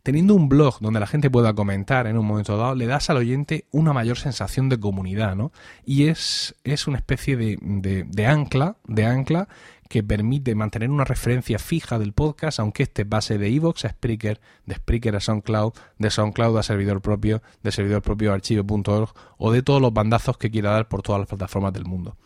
teniendo 0.05 0.35
un 0.35 0.51
blog 0.51 0.81
donde 0.81 1.01
la 1.01 1.07
gente 1.07 1.31
pueda 1.31 1.55
comentar 1.55 2.07
en 2.07 2.19
un 2.19 2.27
momento 2.27 2.59
dado, 2.59 2.75
le 2.75 2.87
das 2.87 3.09
al 3.09 3.17
oyente 3.17 3.65
una 3.73 3.95
mayor 3.95 4.19
sensación 4.19 4.69
de 4.69 4.79
comunidad, 4.79 5.35
¿no? 5.35 5.51
Y 5.87 6.09
es, 6.09 6.55
es 6.63 6.87
una 6.87 6.99
especie 6.99 7.39
de, 7.39 7.59
de, 7.63 8.05
de 8.05 8.27
ancla, 8.27 8.77
de 8.87 9.07
ancla 9.07 9.49
que 9.89 10.03
permite 10.03 10.55
mantener 10.55 10.91
una 10.91 11.05
referencia 11.05 11.59
fija 11.59 11.99
del 11.99 12.13
podcast, 12.13 12.61
aunque 12.61 12.83
este 12.83 13.07
pase 13.07 13.39
de 13.39 13.49
Evox 13.49 13.87
a 13.87 13.91
Spreaker, 13.91 14.41
de 14.67 14.75
Spreaker 14.75 15.17
a 15.17 15.21
SoundCloud, 15.21 15.73
de 15.99 16.11
SoundCloud 16.11 16.59
a 16.59 16.63
servidor 16.63 17.01
propio, 17.01 17.43
de 17.63 17.73
servidor 17.73 18.03
propio 18.03 18.33
a 18.33 18.35
archivo.org 18.35 19.09
o 19.39 19.53
de 19.53 19.63
todos 19.63 19.81
los 19.81 19.93
bandazos 19.95 20.37
que 20.37 20.51
quiera 20.51 20.73
dar 20.73 20.87
por 20.87 21.01
todas 21.01 21.21
las 21.21 21.29
plataformas 21.29 21.73
del 21.73 21.87
mundo. 21.87 22.17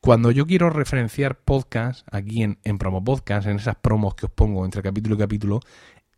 Cuando 0.00 0.30
yo 0.30 0.46
quiero 0.46 0.70
referenciar 0.70 1.40
podcast 1.40 2.08
aquí 2.10 2.42
en, 2.42 2.58
en 2.64 2.78
Promo 2.78 3.04
Podcast, 3.04 3.46
en 3.46 3.56
esas 3.56 3.76
promos 3.76 4.14
que 4.14 4.26
os 4.26 4.32
pongo 4.32 4.64
entre 4.64 4.82
capítulo 4.82 5.14
y 5.14 5.18
capítulo, 5.18 5.60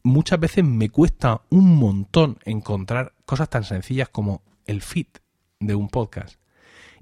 muchas 0.04 0.38
veces 0.38 0.64
me 0.64 0.88
cuesta 0.88 1.42
un 1.50 1.74
montón 1.74 2.38
encontrar 2.44 3.12
cosas 3.24 3.50
tan 3.50 3.64
sencillas 3.64 4.08
como 4.08 4.42
el 4.66 4.82
feed 4.82 5.08
de 5.58 5.74
un 5.74 5.88
podcast. 5.88 6.36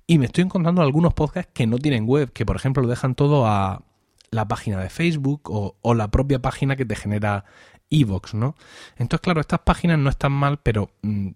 Y 0.07 0.19
me 0.19 0.25
estoy 0.25 0.45
encontrando 0.45 0.81
algunos 0.81 1.13
podcasts 1.13 1.53
que 1.53 1.67
no 1.67 1.77
tienen 1.77 2.07
web, 2.07 2.33
que 2.33 2.47
por 2.47 2.57
ejemplo 2.57 2.83
lo 2.83 2.89
dejan 2.89 3.15
todo 3.15 3.47
a 3.47 3.83
la 4.31 4.49
página 4.49 4.79
de 4.79 4.89
Facebook 4.89 5.51
o, 5.51 5.95
la 5.95 6.11
propia 6.11 6.41
página 6.41 6.77
que 6.77 6.87
te 6.87 6.97
genera 6.97 7.45
Evox, 7.91 8.33
¿no? 8.33 8.55
Entonces, 8.97 9.21
claro, 9.21 9.43
estas 9.43 9.61
páginas 9.61 9.99
no 9.99 10.09
están 10.09 10.33
mal, 10.33 10.61
pero 10.63 10.91
mm, 11.03 11.29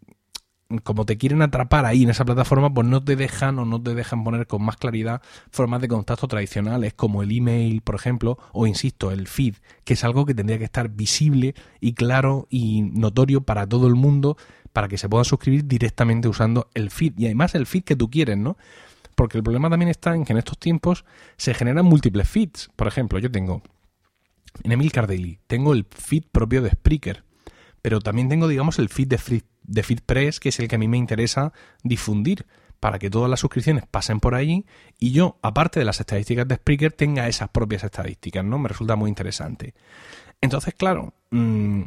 como 0.78 1.06
te 1.06 1.16
quieren 1.16 1.42
atrapar 1.42 1.84
ahí 1.87 2.02
en 2.02 2.10
esa 2.10 2.24
plataforma, 2.24 2.72
pues 2.72 2.87
no 2.87 3.02
te 3.02 3.16
dejan 3.16 3.58
o 3.58 3.64
no 3.64 3.82
te 3.82 3.94
dejan 3.94 4.24
poner 4.24 4.46
con 4.46 4.62
más 4.64 4.76
claridad 4.76 5.22
formas 5.50 5.80
de 5.80 5.88
contacto 5.88 6.28
tradicionales 6.28 6.94
como 6.94 7.22
el 7.22 7.37
email, 7.37 7.80
por 7.82 7.94
ejemplo, 7.94 8.38
o 8.52 8.66
insisto, 8.66 9.10
el 9.10 9.28
feed, 9.28 9.56
que 9.84 9.94
es 9.94 10.04
algo 10.04 10.26
que 10.26 10.34
tendría 10.34 10.58
que 10.58 10.64
estar 10.64 10.88
visible 10.88 11.54
y 11.80 11.94
claro 11.94 12.46
y 12.50 12.82
notorio 12.82 13.42
para 13.42 13.66
todo 13.66 13.87
el 13.87 13.94
mundo 13.94 14.37
para 14.72 14.88
que 14.88 14.98
se 14.98 15.08
pueda 15.08 15.24
suscribir 15.24 15.66
directamente 15.66 16.28
usando 16.28 16.68
el 16.74 16.90
feed 16.90 17.14
y 17.16 17.26
además 17.26 17.54
el 17.54 17.66
feed 17.66 17.84
que 17.84 17.96
tú 17.96 18.10
quieres, 18.10 18.37
¿no? 18.37 18.56
Porque 19.14 19.38
el 19.38 19.44
problema 19.44 19.70
también 19.70 19.88
está 19.88 20.14
en 20.14 20.24
que 20.24 20.32
en 20.32 20.38
estos 20.38 20.58
tiempos 20.58 21.04
se 21.37 21.54
generan 21.54 21.87
múltiples 21.87 22.28
feeds. 22.28 22.70
Por 22.74 22.88
ejemplo, 22.88 23.20
yo 23.20 23.30
tengo 23.30 23.62
en 24.62 24.72
Emilcar 24.72 25.06
Daily, 25.06 25.38
tengo 25.46 25.72
el 25.72 25.87
feed 25.88 26.24
propio 26.30 26.62
de 26.62 26.70
Spreaker, 26.70 27.24
pero 27.85 28.01
también 28.01 28.31
tengo, 28.31 28.49
digamos, 28.49 28.79
el 28.79 28.88
feed 28.88 29.09
de 29.09 29.18
Free 29.18 29.42
de 29.62 29.83
FeedPress, 29.83 30.40
que 30.40 30.49
es 30.49 30.59
el 30.59 30.68
que 30.68 30.77
a 30.77 30.79
mí 30.79 30.88
me 30.88 30.97
interesa 30.97 31.53
difundir 31.83 32.47
para 32.81 32.99
que 32.99 33.11
todas 33.11 33.29
las 33.29 33.40
suscripciones 33.40 33.85
pasen 33.87 34.20
por 34.20 34.35
allí 34.35 34.64
y 34.99 35.12
yo, 35.12 35.37
aparte 35.42 35.81
de 35.81 35.85
las 35.85 36.01
estadísticas 36.01 36.49
de 36.49 36.55
Spreaker, 36.55 36.92
tenga 36.92 37.29
esas 37.29 37.51
propias 37.51 37.85
estadísticas, 37.85 38.42
¿no? 38.42 38.59
Me 38.59 38.70
resulta 38.70 38.97
muy 38.97 39.11
interesante. 39.11 39.75
Entonces, 40.40 40.73
claro, 40.73 41.12
mm, 41.31 41.83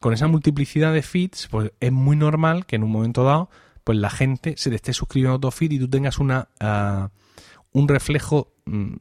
con 0.00 0.14
esa 0.14 0.26
multiplicidad 0.26 0.92
de 0.92 1.02
feeds, 1.02 1.46
pues 1.46 1.70
es 1.78 1.92
muy 1.92 2.16
normal 2.16 2.66
que 2.66 2.74
en 2.74 2.82
un 2.82 2.90
momento 2.90 3.22
dado, 3.22 3.48
pues 3.84 3.98
la 3.98 4.10
gente 4.10 4.56
se 4.56 4.70
te 4.70 4.74
esté 4.74 4.92
suscribiendo 4.94 5.36
a 5.36 5.40
tu 5.40 5.52
feed 5.52 5.70
y 5.70 5.78
tú 5.78 5.88
tengas 5.88 6.18
una 6.18 6.48
ah, 6.58 7.10
un 7.70 7.86
reflejo, 7.86 8.52
mm, 8.64 8.94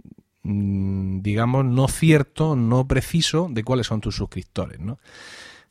mm, 0.43 1.21
digamos, 1.23 1.65
no 1.65 1.87
cierto, 1.87 2.55
no 2.55 2.87
preciso 2.87 3.47
de 3.49 3.63
cuáles 3.63 3.87
son 3.87 3.99
tus 3.99 4.15
suscriptores, 4.15 4.79
¿no? 4.79 4.99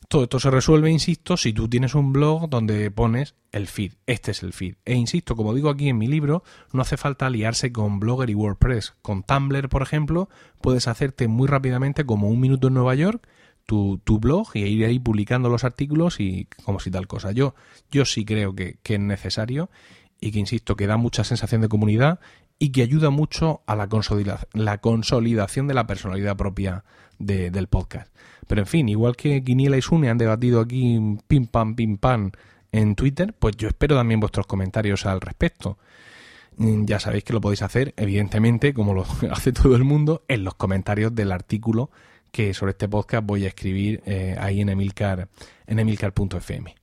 Todo 0.09 0.25
esto 0.25 0.39
se 0.39 0.51
resuelve, 0.51 0.91
insisto, 0.91 1.37
si 1.37 1.53
tú 1.53 1.69
tienes 1.69 1.95
un 1.95 2.13
blog 2.13 2.49
donde 2.49 2.91
pones 2.91 3.35
el 3.53 3.69
feed. 3.69 3.93
Este 4.07 4.33
es 4.33 4.43
el 4.43 4.53
feed. 4.53 4.77
E 4.85 4.95
insisto, 4.95 5.37
como 5.37 5.55
digo 5.55 5.71
aquí 5.71 5.89
en 5.89 5.99
mi 5.99 6.07
libro, 6.07 6.43
no 6.73 6.83
hace 6.83 6.97
falta 6.97 7.31
liarse 7.31 7.73
con 7.73 8.01
Blogger 8.01 8.31
y 8.31 8.35
WordPress. 8.35 8.95
Con 9.03 9.23
Tumblr, 9.23 9.69
por 9.69 9.83
ejemplo, 9.83 10.29
puedes 10.61 10.89
hacerte 10.89 11.29
muy 11.29 11.49
rápidamente 11.49 12.05
como 12.05 12.29
un 12.29 12.41
minuto 12.41 12.69
en 12.69 12.75
Nueva 12.75 12.95
York 12.95 13.27
tu, 13.67 13.99
tu 14.05 14.19
blog 14.19 14.49
y 14.55 14.61
ir 14.61 14.85
ahí 14.85 14.99
publicando 14.99 15.49
los 15.49 15.65
artículos 15.65 16.21
y 16.21 16.49
como 16.65 16.81
si 16.81 16.91
tal 16.91 17.07
cosa. 17.07 17.33
Yo, 17.33 17.55
yo 17.91 18.05
sí 18.05 18.25
creo 18.25 18.55
que, 18.55 18.79
que 18.83 18.95
es 18.95 19.01
necesario 19.01 19.71
y 20.21 20.33
que, 20.33 20.39
insisto, 20.39 20.77
que 20.77 20.87
da 20.87 20.97
mucha 20.97 21.25
sensación 21.25 21.61
de 21.61 21.69
comunidad 21.69 22.21
y 22.59 22.71
que 22.73 22.83
ayuda 22.83 23.11
mucho 23.11 23.63
a 23.67 23.77
la, 23.77 23.89
consolidación 24.79 25.67
de 25.67 25.75
la 25.75 25.87
personalidad 25.87 26.37
propia 26.37 26.85
del 27.19 27.67
podcast. 27.69 28.15
Pero 28.47 28.63
en 28.63 28.67
fin, 28.67 28.89
igual 28.89 29.17
que 29.17 29.43
Quiniela 29.43 29.77
y 29.77 29.83
Sune 29.83 30.11
han 30.11 30.19
debatido 30.19 30.61
aquí 30.61 30.99
pim 31.27 31.47
pam 31.47 31.75
pim 31.75 31.97
pam 31.97 32.33
en 32.73 32.95
Twitter, 32.95 33.35
pues 33.39 33.57
yo 33.57 33.69
espero 33.69 33.97
también 33.97 34.21
vuestros 34.21 34.47
comentarios 34.47 35.07
al 35.07 35.21
respecto. 35.21 35.79
Mm, 36.57 36.85
ya 36.85 37.01
sabéis 37.01 37.25
que 37.25 37.33
lo 37.33 37.41
podéis 37.41 37.63
hacer, 37.63 37.95
evidentemente, 37.97 38.75
como 38.75 38.95
lo 38.95 39.05
hace 39.31 39.53
todo 39.53 39.77
el 39.77 39.85
mundo, 39.85 40.25
en 40.29 40.45
los 40.45 40.55
comentarios 40.55 41.15
del 41.15 41.33
artículo 41.33 41.91
que 42.35 42.53
sobre 42.53 42.73
este 42.73 42.89
podcast 42.89 43.25
voy 43.25 43.45
a 43.45 43.49
escribir 43.49 44.03
eh, 44.07 44.37
ahí 44.41 44.61
en 44.61 44.69
Emilcar, 44.69 45.29
en 45.69 45.79
emilcar.fm. 45.79 46.75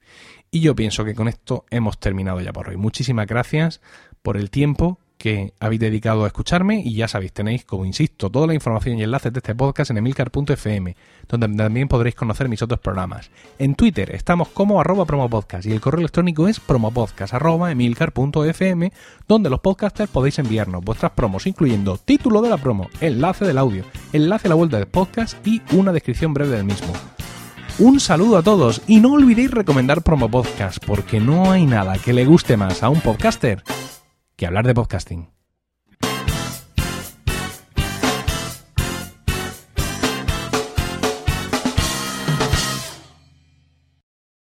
Y 0.49 0.62
yo 0.62 0.75
pienso 0.75 1.03
que 1.03 1.13
con 1.13 1.27
esto 1.27 1.65
hemos 1.69 1.99
terminado 1.99 2.39
ya 2.39 2.53
por 2.53 2.69
hoy. 2.69 2.77
Muchísimas 2.77 3.27
gracias 3.27 3.81
por 4.21 4.38
el 4.38 4.49
tiempo 4.49 5.00
que 5.21 5.53
habéis 5.60 5.79
dedicado 5.79 6.23
a 6.23 6.27
escucharme 6.27 6.81
y 6.84 6.95
ya 6.95 7.07
sabéis, 7.07 7.31
tenéis, 7.31 7.63
como 7.63 7.86
insisto, 7.86 8.31
toda 8.31 8.47
la 8.47 8.55
información 8.55 8.97
y 8.97 9.03
enlaces 9.03 9.31
de 9.31 9.38
este 9.38 9.53
podcast 9.53 9.91
en 9.91 9.99
emilcar.fm, 9.99 10.95
donde 11.29 11.47
también 11.47 11.88
podréis 11.88 12.15
conocer 12.15 12.49
mis 12.49 12.63
otros 12.63 12.79
programas. 12.79 13.29
En 13.60 13.75
Twitter 13.75 14.15
estamos 14.15 14.47
como 14.47 14.81
arroba 14.81 15.05
promopodcast 15.05 15.67
y 15.67 15.73
el 15.73 15.79
correo 15.79 15.99
electrónico 15.99 16.47
es 16.47 16.60
promopodcast 16.60 17.36
arroba 17.36 17.71
emilcar.fm, 17.71 18.91
donde 19.27 19.49
los 19.51 19.60
podcasters 19.60 20.10
podéis 20.10 20.39
enviarnos 20.39 20.84
vuestras 20.84 21.12
promos, 21.12 21.45
incluyendo 21.45 21.99
título 21.99 22.41
de 22.41 22.49
la 22.49 22.57
promo, 22.57 22.89
enlace 22.99 23.45
del 23.45 23.60
audio, 23.60 23.86
enlace 24.13 24.47
a 24.47 24.49
la 24.49 24.55
vuelta 24.55 24.77
del 24.77 24.88
podcast 24.88 25.45
y 25.45 25.62
una 25.73 25.91
descripción 25.91 26.34
breve 26.34 26.55
del 26.55 26.65
mismo. 26.65 26.91
Un 27.77 27.99
saludo 27.99 28.38
a 28.38 28.43
todos 28.43 28.81
y 28.88 28.99
no 28.99 29.13
olvidéis 29.13 29.51
recomendar 29.51 30.01
Promo 30.01 30.29
Podcast 30.29 30.84
porque 30.84 31.19
no 31.19 31.51
hay 31.51 31.67
nada 31.67 31.97
que 31.99 32.12
le 32.12 32.25
guste 32.25 32.57
más 32.57 32.81
a 32.81 32.89
un 32.89 33.01
podcaster 33.01 33.63
que 34.41 34.47
hablar 34.47 34.65
de 34.65 34.73
podcasting. 34.73 35.30